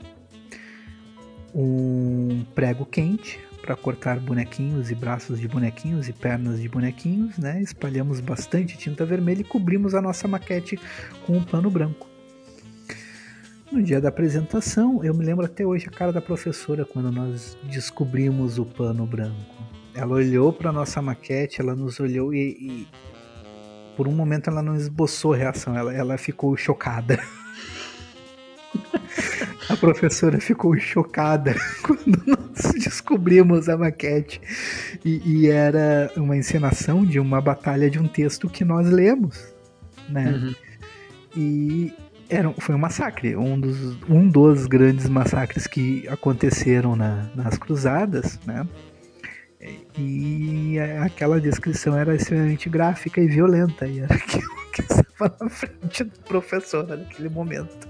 [1.54, 7.62] um prego quente para cortar bonequinhos e braços de bonequinhos e pernas de bonequinhos, né?
[7.62, 10.78] Espalhamos bastante tinta vermelha e cobrimos a nossa maquete
[11.26, 12.09] com um pano branco.
[13.70, 17.56] No dia da apresentação, eu me lembro até hoje a cara da professora quando nós
[17.62, 19.54] descobrimos o pano branco.
[19.94, 22.88] Ela olhou para nossa maquete, ela nos olhou e, e
[23.96, 27.20] por um momento ela não esboçou reação, ela, ela ficou chocada.
[29.70, 31.54] a professora ficou chocada
[31.86, 34.40] quando nós descobrimos a maquete.
[35.04, 39.54] E, e, era uma encenação de uma batalha de um texto que nós lemos,
[40.08, 40.32] né?
[40.32, 40.54] Uhum.
[41.36, 41.94] E
[42.31, 48.39] era, foi um massacre, um dos, um dos grandes massacres que aconteceram na, nas cruzadas,
[48.47, 48.66] né?
[49.99, 56.05] E aquela descrição era extremamente gráfica e violenta, e era aquilo que estava na frente
[56.05, 57.89] do professor naquele momento.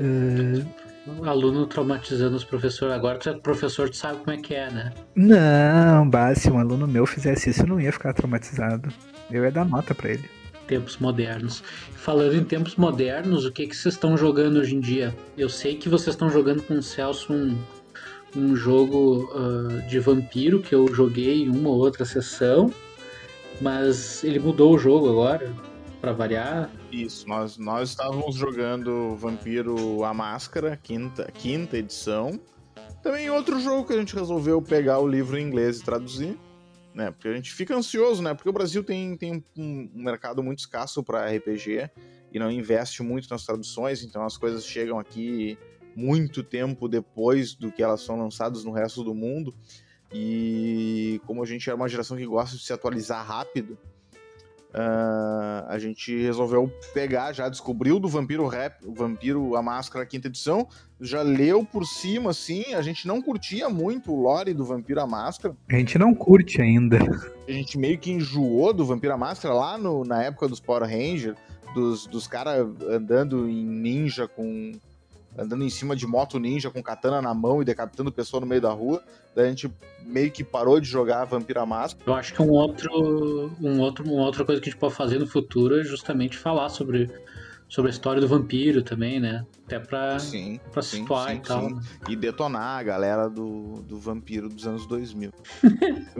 [0.00, 0.82] Uh...
[1.04, 2.94] Um aluno traumatizando os professores.
[2.94, 4.92] Agora tu é professor, tu sabe como é que é, né?
[5.16, 8.88] Não, bah, se um aluno meu fizesse isso, eu não ia ficar traumatizado.
[9.28, 10.30] Eu ia dar nota para ele.
[10.66, 11.62] Tempos modernos.
[11.94, 15.14] Falando em tempos modernos, o que, que vocês estão jogando hoje em dia?
[15.36, 17.58] Eu sei que vocês estão jogando com o Celso um,
[18.36, 22.72] um jogo uh, de vampiro que eu joguei em uma ou outra sessão,
[23.60, 25.52] mas ele mudou o jogo agora,
[26.02, 26.68] para variar.
[26.90, 32.40] Isso, nós, nós estávamos jogando Vampiro a Máscara, quinta, quinta edição.
[33.04, 36.36] Também outro jogo que a gente resolveu pegar o livro em inglês e traduzir,
[36.94, 37.10] né?
[37.10, 38.34] Porque a gente fica ansioso, né?
[38.34, 41.90] Porque o Brasil tem, tem um mercado muito escasso para RPG
[42.32, 45.58] e não investe muito nas traduções, então as coisas chegam aqui
[45.94, 49.54] muito tempo depois do que elas são lançadas no resto do mundo.
[50.12, 53.78] E como a gente é uma geração que gosta de se atualizar rápido,
[54.74, 60.66] uh, a gente resolveu pegar, já descobriu do Vampiro Rap, Vampiro a Máscara quinta edição,
[61.00, 65.06] já leu por cima, assim, a gente não curtia muito o lore do Vampiro a
[65.06, 65.56] Máscara.
[65.68, 66.98] A gente não curte ainda.
[67.46, 70.82] A gente meio que enjoou do Vampiro a Máscara lá no, na época dos Power
[70.82, 71.36] Rangers,
[71.74, 74.72] dos, dos caras andando em ninja com
[75.36, 78.60] andando em cima de moto ninja com katana na mão e decapitando pessoa no meio
[78.60, 79.02] da rua.
[79.34, 79.72] Daí a gente
[80.04, 82.04] meio que parou de jogar Vampira Máscara.
[82.10, 85.18] Eu acho que um outro, um outro, uma outra coisa que a gente pode fazer
[85.18, 87.10] no futuro é justamente falar sobre,
[87.68, 89.46] sobre a história do vampiro também, né?
[89.64, 91.70] Até pra, sim, pra sim, situar sim, e tal.
[91.70, 91.80] Né?
[92.10, 95.32] E detonar a galera do, do vampiro dos anos 2000.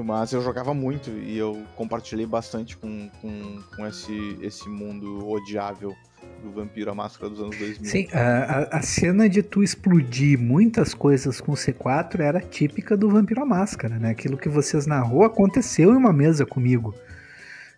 [0.02, 5.94] Mas eu jogava muito e eu compartilhei bastante com, com, com esse, esse mundo odiável
[6.43, 7.90] do Vampiro a Máscara dos anos 2000.
[7.90, 13.09] Sim, a, a cena de tu explodir muitas coisas com o C4 era típica do
[13.09, 14.11] Vampiro a Máscara, né?
[14.11, 16.95] Aquilo que vocês narrou aconteceu em uma mesa comigo.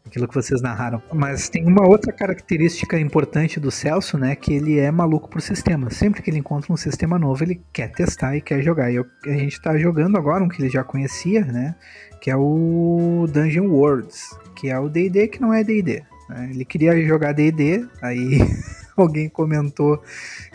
[0.07, 1.03] aquilo que vocês narraram.
[1.13, 4.35] Mas tem uma outra característica importante do Celso, né?
[4.35, 5.91] Que ele é maluco por sistema.
[5.91, 8.91] Sempre que ele encontra um sistema novo, ele quer testar e quer jogar.
[8.91, 11.75] E eu, a gente tá jogando agora um que ele já conhecia, né?
[12.21, 16.03] Que é o Dungeon Worlds, que é o D&D que não é D&D.
[16.29, 16.51] Né?
[16.51, 18.39] Ele queria jogar D&D, aí
[18.97, 20.03] alguém comentou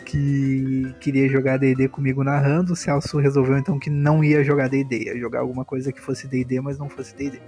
[0.04, 5.04] que queria jogar D&D comigo narrando, o Celso resolveu então que não ia jogar D&D,
[5.04, 7.40] ia jogar alguma coisa que fosse D&D, mas não fosse D&D.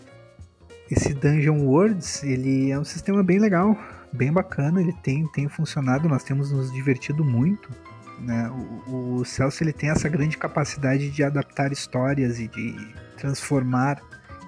[0.91, 3.77] Esse Dungeon Worlds, ele é um sistema bem legal,
[4.12, 7.70] bem bacana, ele tem, tem funcionado, nós temos nos divertido muito.
[8.20, 8.51] Né?
[8.87, 12.77] O, o Celso ele tem essa grande capacidade de adaptar histórias e de
[13.16, 14.01] transformar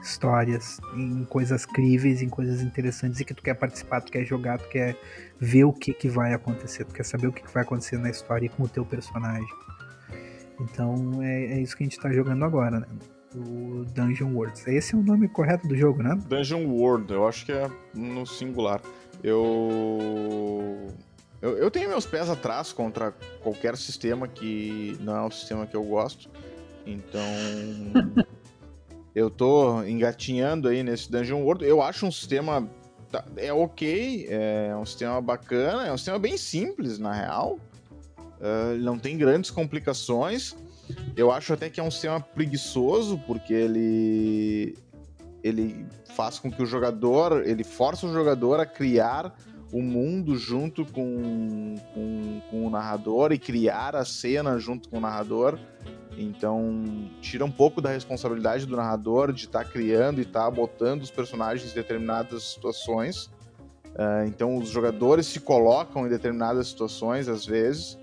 [0.04, 4.58] histórias em coisas críveis, em coisas interessantes e que tu quer participar, tu quer jogar,
[4.58, 4.96] tu quer
[5.38, 8.10] ver o que, que vai acontecer, tu quer saber o que, que vai acontecer na
[8.10, 9.48] história com o teu personagem.
[10.60, 12.86] Então é, é isso que a gente está jogando agora, né?
[13.34, 14.62] o Dungeon World.
[14.66, 16.16] Esse é o nome correto do jogo, né?
[16.28, 18.80] Dungeon World, eu acho que é no singular.
[19.22, 20.88] Eu...
[21.42, 21.56] eu.
[21.58, 25.82] Eu, tenho meus pés atrás contra qualquer sistema que não é um sistema que eu
[25.82, 26.30] gosto.
[26.86, 27.20] Então.
[29.14, 31.64] eu tô engatinhando aí nesse Dungeon World.
[31.64, 32.68] Eu acho um sistema.
[33.10, 37.58] Tá, é ok, é um sistema bacana, é um sistema bem simples, na real.
[38.40, 40.56] Uh, não tem grandes complicações.
[41.16, 44.76] Eu acho até que é um sistema preguiçoso, porque ele
[45.42, 49.36] ele faz com que o jogador, ele força o jogador a criar
[49.74, 55.00] o mundo junto com, com, com, o narrador e criar a cena junto com o
[55.00, 55.58] narrador.
[56.16, 60.50] Então, tira um pouco da responsabilidade do narrador de estar tá criando e estar tá
[60.50, 63.26] botando os personagens em determinadas situações.
[63.86, 67.98] Uh, então, os jogadores se colocam em determinadas situações, às vezes,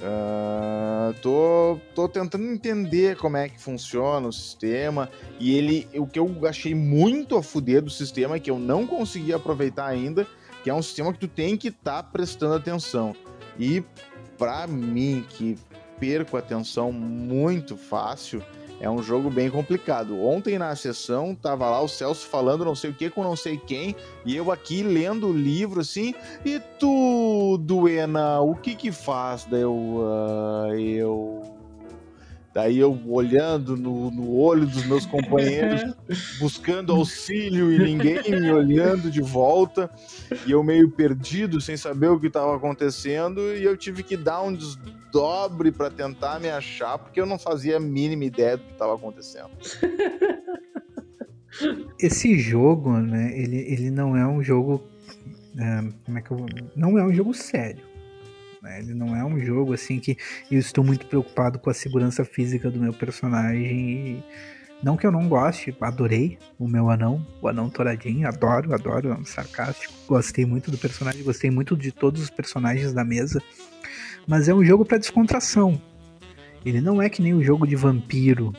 [0.00, 5.10] Uh, tô, tô tentando entender como é que funciona o sistema.
[5.38, 9.34] E ele, o que eu achei muito a fuder do sistema, que eu não consegui
[9.34, 10.26] aproveitar ainda,
[10.62, 13.14] que é um sistema que tu tem que estar tá prestando atenção.
[13.58, 13.82] E
[14.38, 15.58] para mim, que
[15.98, 18.42] perco atenção muito fácil,
[18.80, 20.18] é um jogo bem complicado.
[20.18, 23.58] Ontem na sessão tava lá o Celso falando não sei o que com não sei
[23.58, 23.94] quem
[24.24, 26.14] e eu aqui lendo o livro assim.
[26.44, 29.44] E tu, Duena, o que que faz?
[29.44, 31.59] Daí eu, uh, eu
[32.52, 35.94] Daí eu olhando no, no olho dos meus companheiros,
[36.40, 39.88] buscando auxílio e ninguém me olhando de volta.
[40.44, 43.54] E eu meio perdido, sem saber o que estava acontecendo.
[43.54, 47.76] E eu tive que dar um desdobre para tentar me achar, porque eu não fazia
[47.76, 49.50] a mínima ideia do que estava acontecendo.
[51.98, 54.82] Esse jogo, né, ele, ele não é um jogo.
[55.56, 57.82] É, como é que eu Não é um jogo sério.
[58.62, 58.80] Né?
[58.80, 60.16] Ele não é um jogo assim que
[60.50, 64.22] eu estou muito preocupado com a segurança física do meu personagem.
[64.82, 69.14] Não que eu não goste, adorei o meu anão, o anão Toradinho, adoro, adoro, é
[69.14, 69.92] um sarcástico.
[70.06, 73.42] Gostei muito do personagem, gostei muito de todos os personagens da mesa.
[74.26, 75.80] Mas é um jogo para descontração.
[76.64, 78.54] Ele não é que nem o um jogo de vampiro,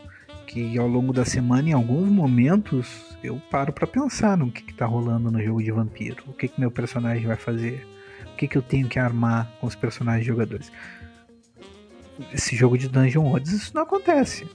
[0.45, 4.73] que ao longo da semana, em alguns momentos, eu paro para pensar no que, que
[4.73, 6.23] tá rolando no jogo de vampiro.
[6.27, 7.87] O que, que meu personagem vai fazer
[8.41, 10.71] que, que eu tenho que armar com os personagens jogadores.
[12.33, 14.47] Esse jogo de Dungeon Worlds, isso não acontece.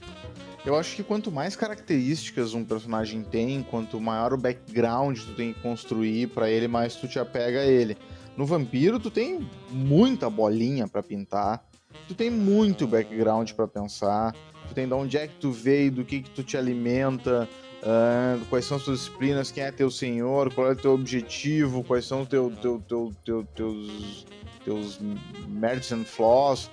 [0.65, 5.53] Eu acho que quanto mais características um personagem tem, quanto maior o background tu tem
[5.53, 7.97] que construir para ele, mais tu te apega a ele.
[8.37, 11.65] No vampiro, tu tem muita bolinha para pintar,
[12.09, 14.35] tu tem muito background para pensar,
[14.67, 17.49] tu tem de onde é que tu veio, do que que tu te alimenta,
[17.87, 21.85] Uh, quais são as suas disciplinas, quem é teu senhor, qual é o teu objetivo,
[21.85, 24.27] quais são os teu, teu, teu, teu, teus,
[24.65, 24.99] teus
[25.47, 26.69] merits and flaws.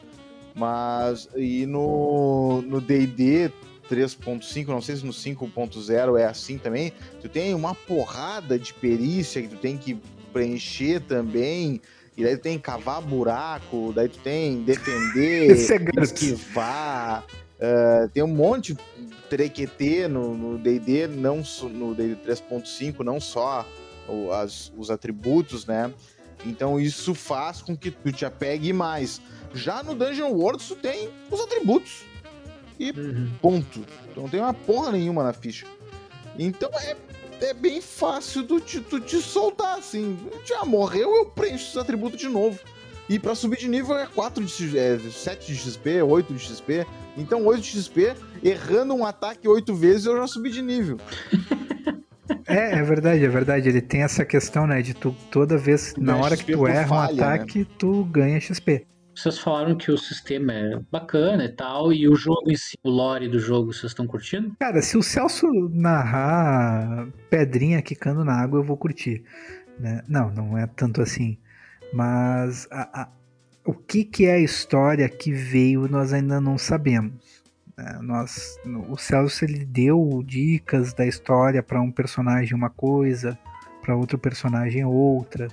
[0.55, 3.51] Mas, e no D&D
[3.87, 6.91] 3.5, não sei se no 5.0 é assim também,
[7.21, 9.95] tu tem uma porrada de perícia que tu tem que
[10.31, 11.79] preencher também,
[12.17, 17.23] e daí tu tem que cavar buraco, daí tu tem defender, é esquivar,
[17.63, 18.75] uh, tem um monte
[19.29, 23.65] trequetê no D&D, não no D&D 3.5, não só
[24.07, 25.91] o, as, os atributos, né?
[26.45, 29.21] Então isso faz com que tu te apegue mais.
[29.53, 32.03] Já no Dungeon World tu tem os atributos.
[32.79, 33.31] E uhum.
[33.41, 33.79] ponto.
[34.13, 35.65] Tu não tem uma porra nenhuma na ficha.
[36.37, 36.95] Então é,
[37.41, 40.17] é bem fácil do, tu, tu te soltar, assim.
[40.45, 42.59] Já morreu, eu preencho os atributos de novo.
[43.07, 46.85] E para subir de nível é 4 de, é 7 de XP, 8 de XP.
[47.17, 50.97] Então 8 de XP, errando um ataque 8 vezes, eu já subi de nível.
[52.47, 53.69] É, é verdade, é verdade.
[53.69, 54.81] Ele tem essa questão, né?
[54.81, 57.23] De tu toda vez, na hora que tu erra falha, um né?
[57.23, 57.65] ataque, né?
[57.77, 58.85] tu ganha XP.
[59.15, 62.89] Vocês falaram que o sistema é bacana e tal, e o jogo em si, o
[62.89, 64.55] lore do jogo, vocês estão curtindo?
[64.59, 69.23] Cara, se o Celso narrar pedrinha quicando na água, eu vou curtir.
[69.79, 70.03] Né?
[70.07, 71.37] Não, não é tanto assim.
[71.93, 73.09] Mas a, a,
[73.65, 77.43] o que, que é a história que veio, nós ainda não sabemos.
[77.77, 77.99] Né?
[78.01, 78.57] Nós,
[78.89, 83.37] o Celso ele deu dicas da história para um personagem uma coisa,
[83.81, 85.47] para outro personagem outra.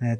[0.00, 0.18] Né?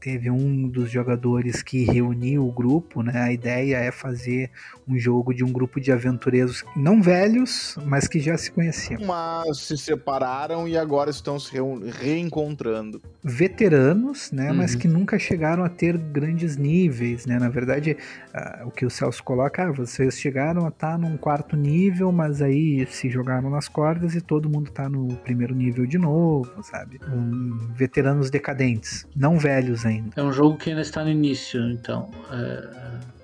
[0.00, 3.20] Teve um dos jogadores que reuniu o grupo, né?
[3.22, 4.50] A ideia é fazer
[4.86, 9.00] um jogo de um grupo de aventureiros não velhos, mas que já se conheciam.
[9.04, 11.56] Mas se separaram e agora estão se
[12.00, 13.00] reencontrando.
[13.22, 14.50] Veteranos, né?
[14.50, 14.56] Uhum.
[14.58, 17.38] Mas que nunca chegaram a ter grandes níveis, né?
[17.38, 17.96] Na verdade,
[18.34, 22.12] uh, o que o Celso coloca, ah, vocês chegaram a estar tá num quarto nível,
[22.12, 26.62] mas aí se jogaram nas cordas e todo mundo está no primeiro nível de novo,
[26.62, 27.00] sabe?
[27.08, 30.10] Um, veteranos decadentes, não velhos ainda.
[30.16, 32.10] É um jogo que ainda está no início, então.
[32.30, 32.68] É,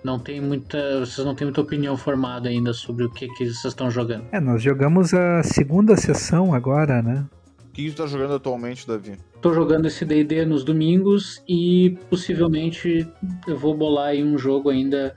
[0.03, 1.01] não tem muita.
[1.01, 4.24] Vocês não têm muita opinião formada ainda sobre o que, que vocês estão jogando.
[4.32, 7.26] É, nós jogamos a segunda sessão agora, né?
[7.68, 9.18] O que você está jogando atualmente, Davi?
[9.34, 13.07] Estou jogando esse DD nos domingos e possivelmente
[13.46, 15.14] eu vou bolar aí um jogo ainda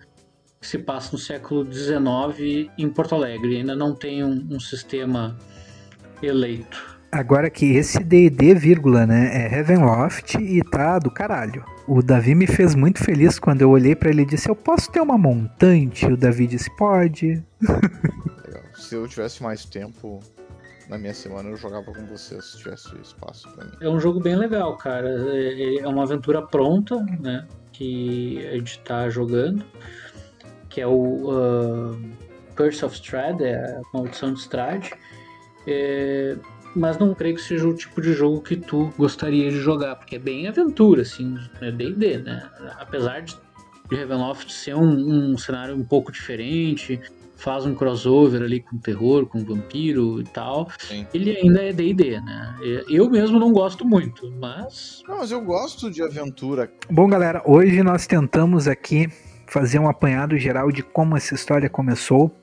[0.60, 3.58] que se passa no século XIX em Porto Alegre.
[3.58, 5.36] Ainda não tem um, um sistema
[6.22, 6.91] eleito.
[7.12, 11.66] Agora que esse D&D, vírgula, né, é Heavenloft e tá do caralho.
[11.86, 14.90] O Davi me fez muito feliz quando eu olhei para ele e disse, eu posso
[14.90, 16.06] ter uma montante?
[16.06, 17.44] O Davi disse, pode.
[17.62, 18.64] Legal.
[18.74, 20.22] Se eu tivesse mais tempo
[20.88, 23.72] na minha semana, eu jogava com você se tivesse espaço para mim.
[23.82, 25.10] É um jogo bem legal, cara.
[25.34, 29.66] É, é uma aventura pronta, né, que a gente tá jogando,
[30.70, 32.02] que é o uh,
[32.56, 34.92] Curse of Strahd, é a Maldição de Strahd.
[35.68, 36.38] É,
[36.76, 40.16] mas não creio que seja o tipo de jogo que tu gostaria de jogar, porque
[40.16, 42.50] é bem aventura, assim, é D&D, né?
[42.80, 43.36] Apesar de
[43.92, 47.00] Ravenloft ser um, um, cenário um pouco diferente,
[47.36, 51.06] faz um crossover ali com terror, com vampiro e tal, Sim.
[51.14, 52.56] ele ainda é D&D, né?
[52.90, 55.04] Eu mesmo não gosto muito, mas...
[55.08, 56.72] Não, mas eu gosto de aventura.
[56.90, 59.10] Bom, galera, hoje nós tentamos aqui
[59.48, 62.34] fazer um apanhado geral de como essa história começou,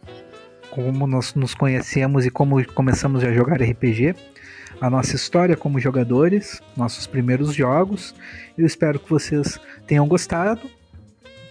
[0.84, 4.14] como nós nos conhecemos e como começamos a jogar RPG,
[4.80, 8.14] a nossa história como jogadores, nossos primeiros jogos.
[8.56, 9.58] Eu espero que vocês
[9.88, 10.70] tenham gostado,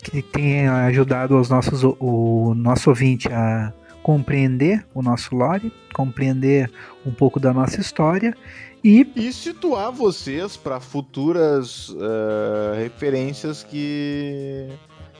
[0.01, 6.71] que tenha ajudado os nossos, o nosso ouvinte a compreender o nosso lore, compreender
[7.05, 8.33] um pouco da nossa história
[8.81, 14.69] e, e situar vocês para futuras uh, referências que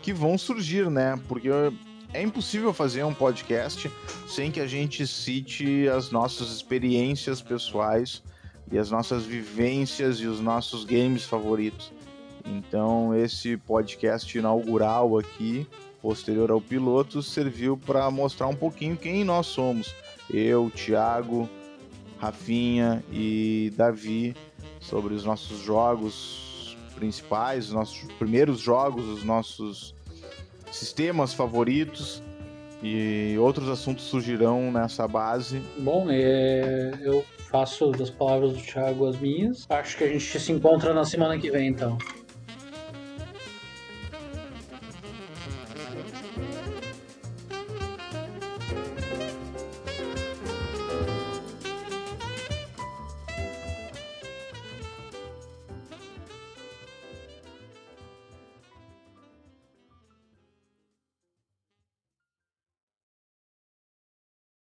[0.02, 1.20] que vão surgir, né?
[1.28, 1.50] Porque
[2.18, 3.92] é impossível fazer um podcast
[4.28, 8.24] sem que a gente cite as nossas experiências pessoais
[8.72, 11.94] e as nossas vivências e os nossos games favoritos.
[12.44, 15.68] Então, esse podcast inaugural aqui,
[16.02, 19.94] posterior ao piloto, serviu para mostrar um pouquinho quem nós somos.
[20.28, 21.48] Eu, Thiago,
[22.18, 24.36] Rafinha e Davi,
[24.80, 29.94] sobre os nossos jogos principais, os nossos primeiros jogos, os nossos
[30.72, 32.22] sistemas favoritos
[32.82, 35.62] e outros assuntos surgirão nessa base.
[35.78, 39.66] Bom, é, eu faço das palavras do Thiago as minhas.
[39.70, 41.98] Acho que a gente se encontra na semana que vem, então.